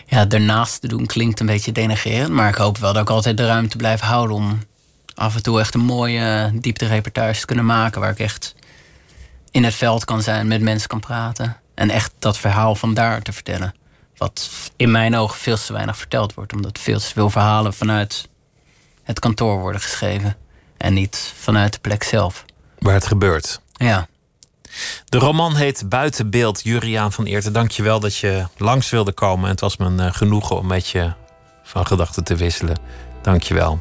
[0.05, 2.29] ja, ernaast te doen, klinkt een beetje denigrerend.
[2.29, 4.59] Maar ik hoop wel dat ik altijd de ruimte blijf houden om
[5.15, 8.01] af en toe echt een mooie eh, diepte-reportage te kunnen maken.
[8.01, 8.55] Waar ik echt
[9.51, 11.57] in het veld kan zijn, met mensen kan praten.
[11.73, 13.73] En echt dat verhaal van daar te vertellen.
[14.17, 16.53] Wat in mijn ogen veel te weinig verteld wordt.
[16.53, 18.29] Omdat veel te veel verhalen vanuit
[19.03, 20.37] het kantoor worden geschreven.
[20.77, 22.45] En niet vanuit de plek zelf.
[22.79, 23.61] Waar het gebeurt.
[23.79, 24.07] Ja.
[25.05, 26.63] De roman heet Buiten beeld.
[26.63, 29.43] Juriaan van Eerten, dank je wel dat je langs wilde komen.
[29.43, 31.13] En het was me een eh, genoegen om met je
[31.63, 32.77] van gedachten te wisselen.
[33.21, 33.79] Dank je wel.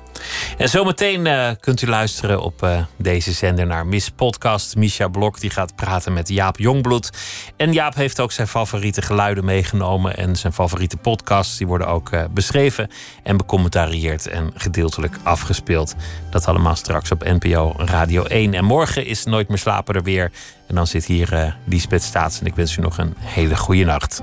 [0.56, 4.76] En zometeen eh, kunt u luisteren op eh, deze zender naar Miss Podcast.
[4.76, 7.10] Misha Blok die gaat praten met Jaap Jongbloed.
[7.56, 10.16] En Jaap heeft ook zijn favoriete geluiden meegenomen.
[10.16, 12.90] En zijn favoriete podcasts die worden ook eh, beschreven
[13.22, 15.94] en becommentarieerd en gedeeltelijk afgespeeld.
[16.30, 18.54] Dat allemaal straks op NPO Radio 1.
[18.54, 20.32] En morgen is Nooit meer slapen er weer.
[20.66, 22.40] En dan zit hier Lisbeth Staats.
[22.40, 24.22] En ik wens u nog een hele goede nacht.